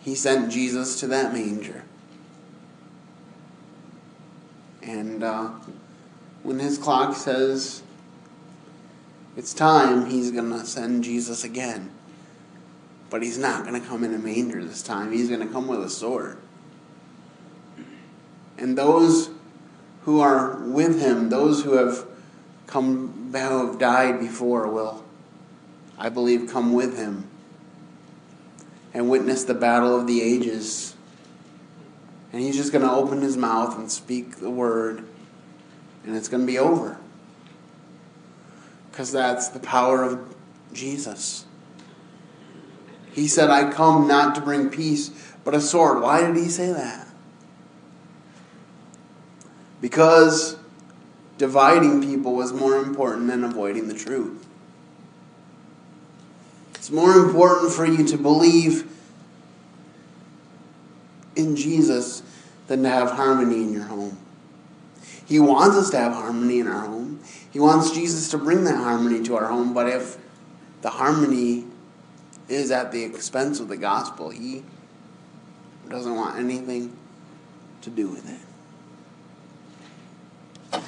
he 0.00 0.14
sent 0.14 0.50
Jesus 0.50 0.98
to 1.00 1.06
that 1.08 1.32
manger. 1.32 1.84
And 4.82 5.22
uh, 5.22 5.50
when 6.42 6.58
his 6.58 6.78
clock 6.78 7.14
says 7.14 7.82
it's 9.38 9.54
time, 9.54 10.06
he's 10.06 10.32
going 10.32 10.50
to 10.50 10.66
send 10.66 11.04
Jesus 11.04 11.44
again. 11.44 11.92
But 13.08 13.22
he's 13.22 13.38
not 13.38 13.64
going 13.64 13.80
to 13.80 13.86
come 13.86 14.02
in 14.02 14.12
a 14.12 14.18
manger 14.18 14.64
this 14.64 14.82
time. 14.82 15.12
He's 15.12 15.28
going 15.28 15.46
to 15.46 15.46
come 15.46 15.68
with 15.68 15.80
a 15.80 15.88
sword. 15.88 16.38
And 18.58 18.76
those 18.76 19.30
who 20.02 20.18
are 20.18 20.58
with 20.64 21.00
him, 21.00 21.28
those 21.28 21.62
who 21.62 21.74
have 21.74 22.04
come, 22.66 23.30
who 23.32 23.68
have 23.68 23.78
died 23.78 24.18
before, 24.18 24.66
will, 24.66 25.04
I 25.96 26.08
believe, 26.08 26.50
come 26.50 26.72
with 26.72 26.98
him 26.98 27.28
and 28.92 29.08
witness 29.08 29.44
the 29.44 29.54
battle 29.54 29.98
of 29.98 30.08
the 30.08 30.20
ages. 30.20 30.96
And 32.32 32.42
he's 32.42 32.56
just 32.56 32.72
going 32.72 32.84
to 32.84 32.90
open 32.90 33.22
his 33.22 33.36
mouth 33.36 33.78
and 33.78 33.88
speak 33.88 34.38
the 34.38 34.50
word, 34.50 35.04
and 36.04 36.16
it's 36.16 36.26
going 36.26 36.42
to 36.42 36.46
be 36.46 36.58
over. 36.58 36.98
Because 38.98 39.12
that's 39.12 39.46
the 39.50 39.60
power 39.60 40.02
of 40.02 40.34
Jesus. 40.72 41.46
He 43.12 43.28
said, 43.28 43.48
I 43.48 43.70
come 43.70 44.08
not 44.08 44.34
to 44.34 44.40
bring 44.40 44.70
peace, 44.70 45.12
but 45.44 45.54
a 45.54 45.60
sword. 45.60 46.02
Why 46.02 46.26
did 46.26 46.34
he 46.34 46.48
say 46.48 46.72
that? 46.72 47.06
Because 49.80 50.56
dividing 51.36 52.02
people 52.02 52.34
was 52.34 52.52
more 52.52 52.74
important 52.78 53.28
than 53.28 53.44
avoiding 53.44 53.86
the 53.86 53.94
truth. 53.94 54.44
It's 56.74 56.90
more 56.90 57.12
important 57.12 57.72
for 57.72 57.86
you 57.86 58.04
to 58.04 58.18
believe 58.18 58.90
in 61.36 61.54
Jesus 61.54 62.24
than 62.66 62.82
to 62.82 62.88
have 62.88 63.12
harmony 63.12 63.62
in 63.62 63.72
your 63.72 63.84
home. 63.84 64.18
He 65.28 65.38
wants 65.38 65.76
us 65.76 65.90
to 65.90 65.98
have 65.98 66.14
harmony 66.14 66.58
in 66.58 66.66
our 66.66 66.86
home. 66.86 67.20
He 67.50 67.60
wants 67.60 67.90
Jesus 67.90 68.30
to 68.30 68.38
bring 68.38 68.64
that 68.64 68.76
harmony 68.76 69.22
to 69.24 69.36
our 69.36 69.48
home, 69.48 69.74
but 69.74 69.86
if 69.86 70.16
the 70.80 70.88
harmony 70.88 71.66
is 72.48 72.70
at 72.70 72.92
the 72.92 73.02
expense 73.02 73.60
of 73.60 73.68
the 73.68 73.76
gospel, 73.76 74.30
he 74.30 74.64
doesn't 75.90 76.14
want 76.14 76.38
anything 76.38 76.96
to 77.82 77.90
do 77.90 78.08
with 78.08 78.26
it. 80.72 80.82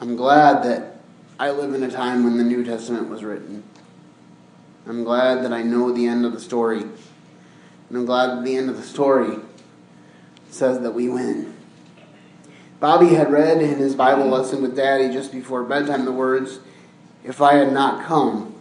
I'm 0.00 0.14
glad 0.14 0.62
that 0.62 1.00
I 1.40 1.50
live 1.50 1.74
in 1.74 1.82
a 1.82 1.90
time 1.90 2.22
when 2.22 2.38
the 2.38 2.44
New 2.44 2.64
Testament 2.64 3.08
was 3.08 3.24
written. 3.24 3.64
I'm 4.86 5.02
glad 5.02 5.42
that 5.42 5.52
I 5.52 5.62
know 5.62 5.90
the 5.90 6.06
end 6.06 6.24
of 6.24 6.32
the 6.32 6.40
story. 6.40 6.82
And 6.82 6.94
I'm 7.90 8.06
glad 8.06 8.36
that 8.36 8.44
the 8.44 8.56
end 8.56 8.70
of 8.70 8.76
the 8.76 8.84
story 8.84 9.38
says 10.48 10.78
that 10.80 10.92
we 10.92 11.08
win. 11.08 11.55
Bobby 12.78 13.14
had 13.14 13.32
read 13.32 13.62
in 13.62 13.78
his 13.78 13.94
Bible 13.94 14.26
lesson 14.26 14.60
with 14.60 14.76
Daddy 14.76 15.12
just 15.12 15.32
before 15.32 15.62
bedtime 15.64 16.04
the 16.04 16.12
words, 16.12 16.58
If 17.24 17.40
I 17.40 17.54
had 17.54 17.72
not 17.72 18.04
come. 18.04 18.54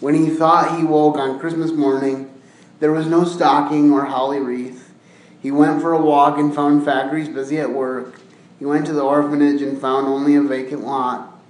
When 0.00 0.14
he 0.14 0.30
thought 0.30 0.78
he 0.78 0.84
woke 0.84 1.16
on 1.16 1.38
Christmas 1.38 1.70
morning, 1.70 2.32
there 2.80 2.92
was 2.92 3.06
no 3.06 3.24
stocking 3.24 3.92
or 3.92 4.06
holly 4.06 4.40
wreath. 4.40 4.92
He 5.40 5.50
went 5.50 5.80
for 5.80 5.92
a 5.92 6.00
walk 6.00 6.38
and 6.38 6.54
found 6.54 6.84
factories 6.84 7.28
busy 7.28 7.58
at 7.58 7.70
work. 7.70 8.20
He 8.58 8.64
went 8.64 8.86
to 8.86 8.92
the 8.92 9.02
orphanage 9.02 9.60
and 9.60 9.80
found 9.80 10.06
only 10.06 10.34
a 10.34 10.42
vacant 10.42 10.84
lot. 10.84 11.40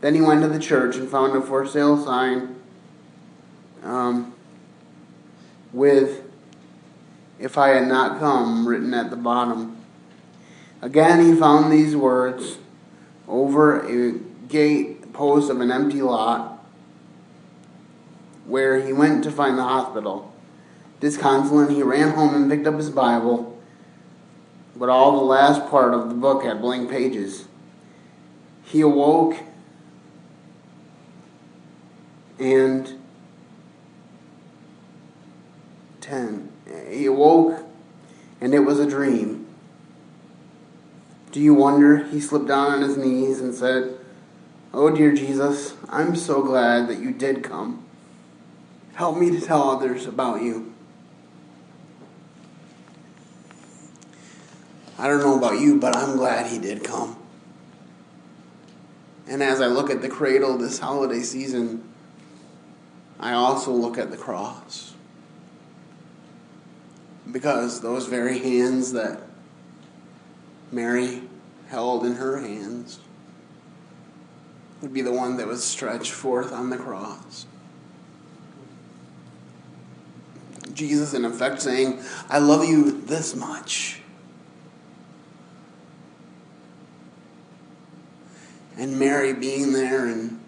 Then 0.00 0.14
he 0.14 0.20
went 0.20 0.42
to 0.42 0.48
the 0.48 0.58
church 0.58 0.96
and 0.96 1.08
found 1.08 1.36
a 1.36 1.40
for 1.40 1.66
sale 1.66 2.02
sign 2.02 2.56
um, 3.82 4.32
with 5.72 6.22
If 7.38 7.58
I 7.58 7.68
Had 7.70 7.88
Not 7.88 8.20
Come 8.20 8.68
written 8.68 8.94
at 8.94 9.10
the 9.10 9.16
bottom. 9.16 9.77
Again, 10.80 11.24
he 11.24 11.38
found 11.38 11.72
these 11.72 11.96
words 11.96 12.58
over 13.26 13.80
a 13.80 14.12
gate 14.48 15.12
post 15.12 15.50
of 15.50 15.60
an 15.60 15.70
empty 15.70 16.02
lot 16.02 16.64
where 18.46 18.80
he 18.80 18.92
went 18.92 19.24
to 19.24 19.30
find 19.30 19.58
the 19.58 19.64
hospital. 19.64 20.32
Disconsolate, 21.00 21.70
he 21.70 21.82
ran 21.82 22.14
home 22.14 22.34
and 22.34 22.50
picked 22.50 22.66
up 22.66 22.74
his 22.74 22.90
Bible 22.90 23.58
but 24.78 24.88
all 24.88 25.18
the 25.18 25.24
last 25.24 25.68
part 25.70 25.92
of 25.92 26.08
the 26.08 26.14
book 26.14 26.44
had 26.44 26.60
blank 26.60 26.88
pages. 26.88 27.46
He 28.64 28.80
awoke 28.80 29.36
and 32.38 33.00
10. 36.00 36.52
He 36.90 37.06
awoke 37.06 37.64
and 38.40 38.54
it 38.54 38.60
was 38.60 38.78
a 38.78 38.88
dream. 38.88 39.47
Do 41.38 41.44
you 41.44 41.54
wonder? 41.54 41.98
He 41.98 42.20
slipped 42.20 42.48
down 42.48 42.72
on 42.72 42.82
his 42.82 42.96
knees 42.96 43.40
and 43.40 43.54
said, 43.54 43.96
Oh, 44.74 44.90
dear 44.90 45.12
Jesus, 45.12 45.76
I'm 45.88 46.16
so 46.16 46.42
glad 46.42 46.88
that 46.88 46.98
you 46.98 47.12
did 47.12 47.44
come. 47.44 47.84
Help 48.94 49.16
me 49.16 49.30
to 49.30 49.40
tell 49.40 49.70
others 49.70 50.04
about 50.04 50.42
you. 50.42 50.74
I 54.98 55.06
don't 55.06 55.20
know 55.20 55.38
about 55.38 55.60
you, 55.60 55.78
but 55.78 55.96
I'm 55.96 56.16
glad 56.16 56.48
he 56.50 56.58
did 56.58 56.82
come. 56.82 57.16
And 59.28 59.40
as 59.40 59.60
I 59.60 59.68
look 59.68 59.90
at 59.90 60.02
the 60.02 60.08
cradle 60.08 60.58
this 60.58 60.80
holiday 60.80 61.20
season, 61.20 61.88
I 63.20 63.34
also 63.34 63.70
look 63.70 63.96
at 63.96 64.10
the 64.10 64.16
cross. 64.16 64.92
Because 67.30 67.80
those 67.80 68.06
very 68.06 68.40
hands 68.40 68.90
that 68.94 69.20
Mary 70.72 71.27
held 71.68 72.04
in 72.04 72.16
her 72.16 72.38
hands 72.38 73.00
would 74.80 74.92
be 74.92 75.02
the 75.02 75.12
one 75.12 75.36
that 75.36 75.46
was 75.46 75.64
stretched 75.64 76.12
forth 76.12 76.52
on 76.52 76.70
the 76.70 76.76
cross. 76.76 77.46
Jesus, 80.72 81.14
in 81.14 81.24
effect, 81.24 81.60
saying, 81.60 82.00
I 82.28 82.38
love 82.38 82.64
you 82.64 83.00
this 83.02 83.34
much. 83.34 84.00
and 88.78 88.96
Mary 88.96 89.32
being 89.32 89.72
there 89.72 90.06
and 90.06 90.40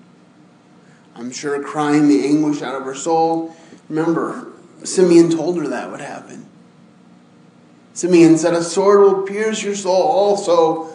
I'm 1.16 1.32
sure 1.32 1.60
crying 1.62 2.08
the 2.08 2.24
anguish 2.24 2.62
out 2.62 2.76
of 2.76 2.84
her 2.84 2.94
soul 2.94 3.56
Remember, 3.88 4.46
Simeon 4.84 5.30
told 5.30 5.58
her 5.58 5.66
that 5.66 5.90
would 5.90 6.00
happen. 6.00 6.46
Simeon 7.92 8.38
said, 8.38 8.54
A 8.54 8.62
sword 8.62 9.00
will 9.00 9.22
pierce 9.22 9.64
your 9.64 9.74
soul 9.74 10.00
also. 10.00 10.92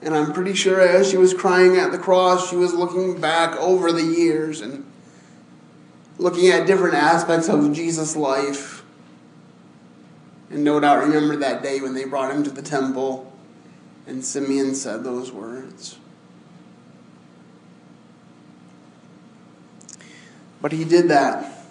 And 0.00 0.14
I'm 0.14 0.32
pretty 0.32 0.54
sure 0.54 0.80
as 0.80 1.10
she 1.10 1.16
was 1.16 1.34
crying 1.34 1.76
at 1.76 1.90
the 1.90 1.98
cross, 1.98 2.50
she 2.50 2.56
was 2.56 2.72
looking 2.72 3.20
back 3.20 3.56
over 3.56 3.90
the 3.90 4.04
years 4.04 4.60
and 4.60 4.84
looking 6.18 6.48
at 6.48 6.66
different 6.66 6.94
aspects 6.94 7.48
of 7.48 7.72
Jesus' 7.72 8.14
life. 8.14 8.84
And 10.50 10.62
no 10.62 10.78
doubt 10.80 11.00
remember 11.00 11.36
that 11.36 11.62
day 11.62 11.80
when 11.80 11.94
they 11.94 12.04
brought 12.04 12.32
him 12.32 12.44
to 12.44 12.50
the 12.50 12.62
temple 12.62 13.32
and 14.06 14.24
Simeon 14.24 14.74
said 14.74 15.04
those 15.04 15.30
words. 15.32 15.98
But 20.62 20.72
he 20.72 20.84
did 20.84 21.08
that 21.08 21.66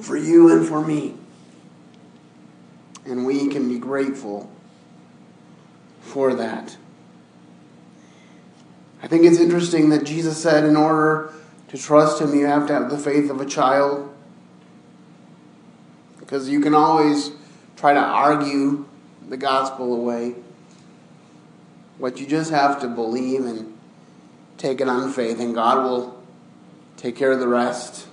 for 0.00 0.16
you 0.16 0.50
and 0.52 0.66
for 0.66 0.80
me. 0.80 1.14
And 3.04 3.26
we 3.26 3.48
can 3.48 3.68
be 3.68 3.78
grateful 3.78 4.50
for 6.10 6.34
that. 6.34 6.76
I 9.02 9.06
think 9.06 9.24
it's 9.24 9.38
interesting 9.38 9.90
that 9.90 10.04
Jesus 10.04 10.40
said, 10.42 10.64
in 10.64 10.76
order 10.76 11.32
to 11.68 11.78
trust 11.78 12.20
Him, 12.20 12.34
you 12.34 12.46
have 12.46 12.66
to 12.66 12.74
have 12.74 12.90
the 12.90 12.98
faith 12.98 13.30
of 13.30 13.40
a 13.40 13.46
child. 13.46 14.12
Because 16.18 16.48
you 16.48 16.60
can 16.60 16.74
always 16.74 17.32
try 17.76 17.94
to 17.94 18.00
argue 18.00 18.86
the 19.28 19.36
gospel 19.36 19.94
away. 19.94 20.34
What 21.98 22.20
you 22.20 22.26
just 22.26 22.50
have 22.50 22.80
to 22.80 22.88
believe 22.88 23.44
and 23.44 23.78
take 24.58 24.80
it 24.80 24.88
on 24.88 25.12
faith, 25.12 25.40
and 25.40 25.54
God 25.54 25.84
will 25.84 26.22
take 26.96 27.16
care 27.16 27.32
of 27.32 27.40
the 27.40 27.48
rest. 27.48 28.06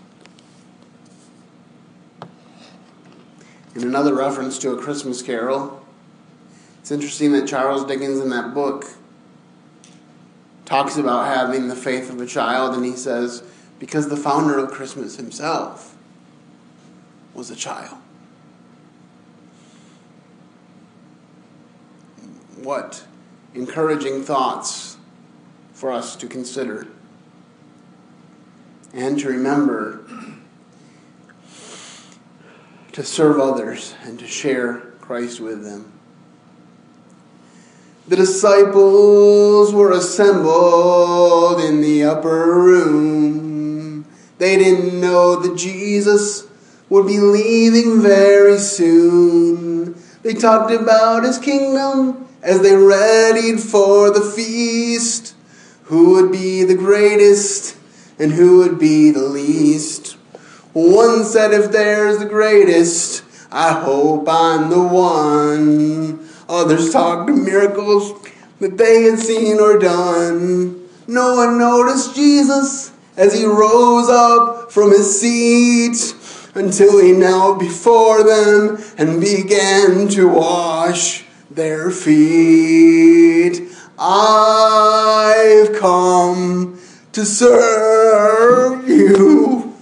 In 3.76 3.84
another 3.84 4.16
reference 4.16 4.58
to 4.60 4.72
a 4.72 4.82
Christmas 4.82 5.22
carol, 5.22 5.76
it's 6.88 6.92
interesting 6.94 7.34
that 7.34 7.46
Charles 7.46 7.84
Dickens 7.84 8.22
in 8.22 8.30
that 8.30 8.54
book 8.54 8.86
talks 10.64 10.96
about 10.96 11.26
having 11.26 11.68
the 11.68 11.76
faith 11.76 12.10
of 12.10 12.22
a 12.22 12.26
child, 12.26 12.76
and 12.76 12.86
he 12.86 12.94
says, 12.94 13.44
because 13.78 14.08
the 14.08 14.16
founder 14.16 14.58
of 14.58 14.72
Christmas 14.72 15.18
himself 15.18 15.98
was 17.34 17.52
a 17.52 17.58
child. 17.58 17.98
What 22.56 23.04
encouraging 23.54 24.24
thoughts 24.24 24.96
for 25.74 25.92
us 25.92 26.16
to 26.16 26.26
consider 26.26 26.88
and 28.94 29.20
to 29.20 29.28
remember 29.28 30.06
to 32.94 33.04
serve 33.04 33.42
others 33.42 33.94
and 34.04 34.18
to 34.20 34.26
share 34.26 34.78
Christ 35.02 35.42
with 35.42 35.66
them. 35.66 35.92
The 38.08 38.16
disciples 38.16 39.74
were 39.74 39.91
assembled 39.91 41.60
in 41.60 41.82
the 41.82 42.05
upper 42.05 42.55
room. 42.55 44.05
They 44.38 44.55
didn't 44.55 45.01
know 45.01 45.36
that 45.36 45.58
Jesus 45.58 46.47
would 46.88 47.05
be 47.05 47.20
leaving 47.20 48.01
very 48.01 48.60
soon. 48.60 50.01
They 50.24 50.34
talked 50.34 50.72
about 50.72 51.26
his 51.26 51.38
kingdom 51.38 52.30
as 52.41 52.62
they 52.62 52.78
readied 52.78 53.60
for 53.60 54.10
the 54.10 54.22
feast. 54.22 55.36
Who 55.84 56.12
would 56.12 56.32
be 56.32 56.64
the 56.64 56.76
greatest 56.76 57.76
and 58.18 58.32
who 58.32 58.60
would 58.60 58.80
be 58.80 59.12
the 59.12 59.24
least? 59.24 60.14
One 60.72 61.26
said, 61.26 61.51
If 61.51 61.74
there's 61.74 62.20
the 62.20 62.26
greatest, 62.26 63.26
I 63.51 63.74
hope 63.74 64.30
I'm 64.30 64.70
the 64.70 64.82
one. 64.82 66.26
Others 66.50 66.91
talked 66.91 67.30
of 67.30 67.38
miracles 67.38 68.14
that 68.60 68.78
they 68.78 69.04
had 69.04 69.20
seen 69.20 69.60
or 69.60 69.78
done. 69.78 70.88
No 71.08 71.36
one 71.36 71.60
noticed 71.60 72.16
Jesus 72.16 72.91
as 73.16 73.34
he 73.38 73.45
rose 73.45 74.10
up 74.10 74.72
from 74.72 74.91
his 74.91 75.20
seat 75.20 76.16
until 76.56 77.00
he 77.00 77.12
knelt 77.12 77.60
before 77.60 78.24
them 78.24 78.78
and 78.98 79.22
began 79.22 80.08
to 80.10 80.28
wash 80.28 81.26
their 81.52 81.91
feet. 81.91 83.62
I've 84.00 85.74
come 85.80 86.80
to 87.12 87.26
serve 87.26 88.88
you. 88.88 89.76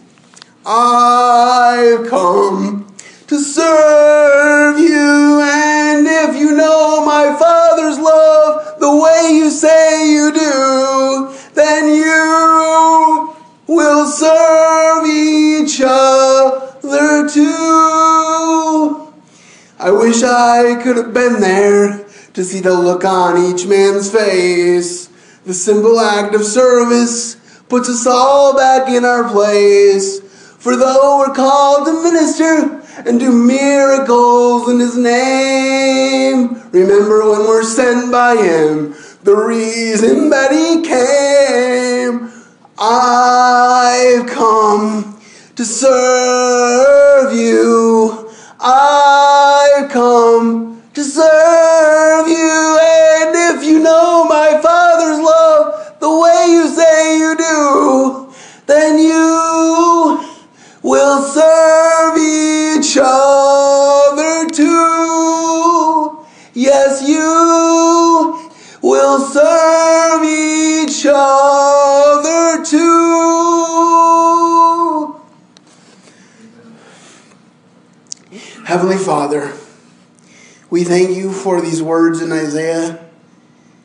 I've 0.65 2.07
come 2.07 2.84
to 3.27 3.39
serve 3.39 4.79
you. 4.79 5.41
And 5.41 6.05
if 6.07 6.35
you 6.37 6.55
know 6.55 7.05
my 7.05 7.35
Father's 7.39 7.97
love 7.99 8.79
the 8.79 8.95
way 8.95 9.31
you 9.33 9.49
say 9.49 10.11
you 10.11 10.31
do, 10.31 11.33
then 11.53 11.95
you 11.95 13.33
will 13.67 14.05
serve 14.05 15.07
each 15.07 15.81
other 15.83 17.27
too. 17.29 19.13
I 19.79 19.91
wish 19.91 20.23
I 20.23 20.81
could 20.83 20.97
have 20.97 21.13
been 21.13 21.41
there 21.41 22.05
to 22.33 22.43
see 22.43 22.59
the 22.59 22.73
look 22.73 23.03
on 23.03 23.37
each 23.37 23.65
man's 23.65 24.11
face. 24.11 25.07
The 25.45 25.53
simple 25.53 25.99
act 25.99 26.35
of 26.35 26.43
service 26.43 27.35
puts 27.69 27.89
us 27.89 28.05
all 28.07 28.55
back 28.55 28.87
in 28.89 29.03
our 29.03 29.29
place. 29.29 30.21
For 30.59 30.75
though 30.75 31.19
we're 31.19 31.35
called 31.35 31.85
to 31.87 32.03
minister 32.03 32.84
and 33.05 33.19
do 33.19 33.31
miracles 33.31 34.69
in 34.69 34.79
His 34.79 34.97
name, 34.97 36.61
remember 36.71 37.29
when 37.29 37.41
we're 37.41 37.63
sent 37.63 38.11
by 38.11 38.35
Him, 38.35 38.95
the 39.23 39.35
reason 39.35 40.29
that 40.29 40.51
He 40.51 40.81
came. 40.81 42.31
I've 42.77 44.27
come 44.27 45.19
to 45.55 45.65
serve 45.65 47.33
you. 47.33 48.29
I've 48.59 49.89
come 49.89 50.83
to 50.93 51.03
serve 51.03 52.27
you. 52.27 52.34
Thank 80.85 81.17
you 81.17 81.33
for 81.33 81.59
these 81.61 81.83
words 81.83 82.21
in 82.21 82.31
Isaiah, 82.31 83.05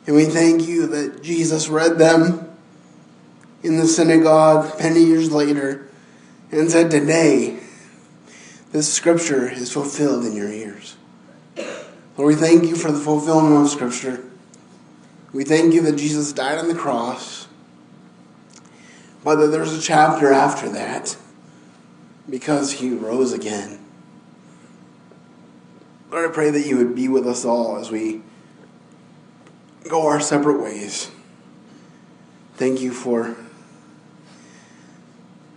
and 0.07 0.15
we 0.15 0.25
thank 0.25 0.67
you 0.67 0.87
that 0.87 1.21
Jesus 1.21 1.67
read 1.67 1.97
them 1.97 2.49
in 3.63 3.77
the 3.77 3.87
synagogue 3.87 4.79
many 4.79 5.03
years 5.03 5.31
later 5.31 5.89
and 6.51 6.71
said, 6.71 6.89
Today, 6.89 7.59
this 8.71 8.91
scripture 8.91 9.49
is 9.49 9.71
fulfilled 9.71 10.25
in 10.25 10.35
your 10.35 10.49
ears. 10.49 10.95
Lord, 12.17 12.35
we 12.35 12.35
thank 12.35 12.63
you 12.63 12.75
for 12.75 12.91
the 12.91 12.99
fulfillment 12.99 13.65
of 13.65 13.69
scripture. 13.69 14.23
We 15.33 15.43
thank 15.43 15.73
you 15.73 15.81
that 15.81 15.97
Jesus 15.97 16.33
died 16.33 16.57
on 16.57 16.67
the 16.67 16.75
cross, 16.75 17.47
but 19.23 19.35
that 19.35 19.47
there's 19.47 19.77
a 19.77 19.81
chapter 19.81 20.31
after 20.31 20.69
that 20.69 21.17
because 22.29 22.73
he 22.73 22.91
rose 22.91 23.33
again. 23.33 23.80
Lord, 26.11 26.29
I 26.29 26.33
pray 26.33 26.49
that 26.49 26.67
you 26.67 26.77
would 26.77 26.93
be 26.93 27.07
with 27.07 27.25
us 27.25 27.45
all 27.45 27.77
as 27.77 27.89
we 27.89 28.21
go 29.87 30.07
our 30.07 30.19
separate 30.19 30.61
ways. 30.61 31.09
Thank 32.55 32.81
you 32.81 32.91
for 32.91 33.37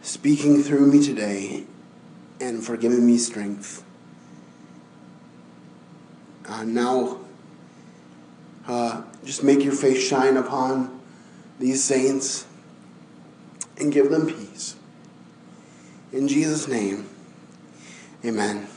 speaking 0.02 0.62
through 0.62 0.86
me 0.86 1.04
today 1.04 1.64
and 2.40 2.64
for 2.64 2.76
giving 2.76 3.04
me 3.04 3.18
strength. 3.18 3.84
Uh, 6.46 6.62
now, 6.62 7.18
uh, 8.68 9.02
just 9.24 9.42
make 9.42 9.64
your 9.64 9.72
face 9.72 10.06
shine 10.06 10.36
upon 10.36 11.00
these 11.58 11.82
saints 11.82 12.46
and 13.76 13.92
give 13.92 14.08
them 14.08 14.28
peace. 14.28 14.76
In 16.12 16.28
Jesus' 16.28 16.68
name, 16.68 17.08
amen. 18.24 18.68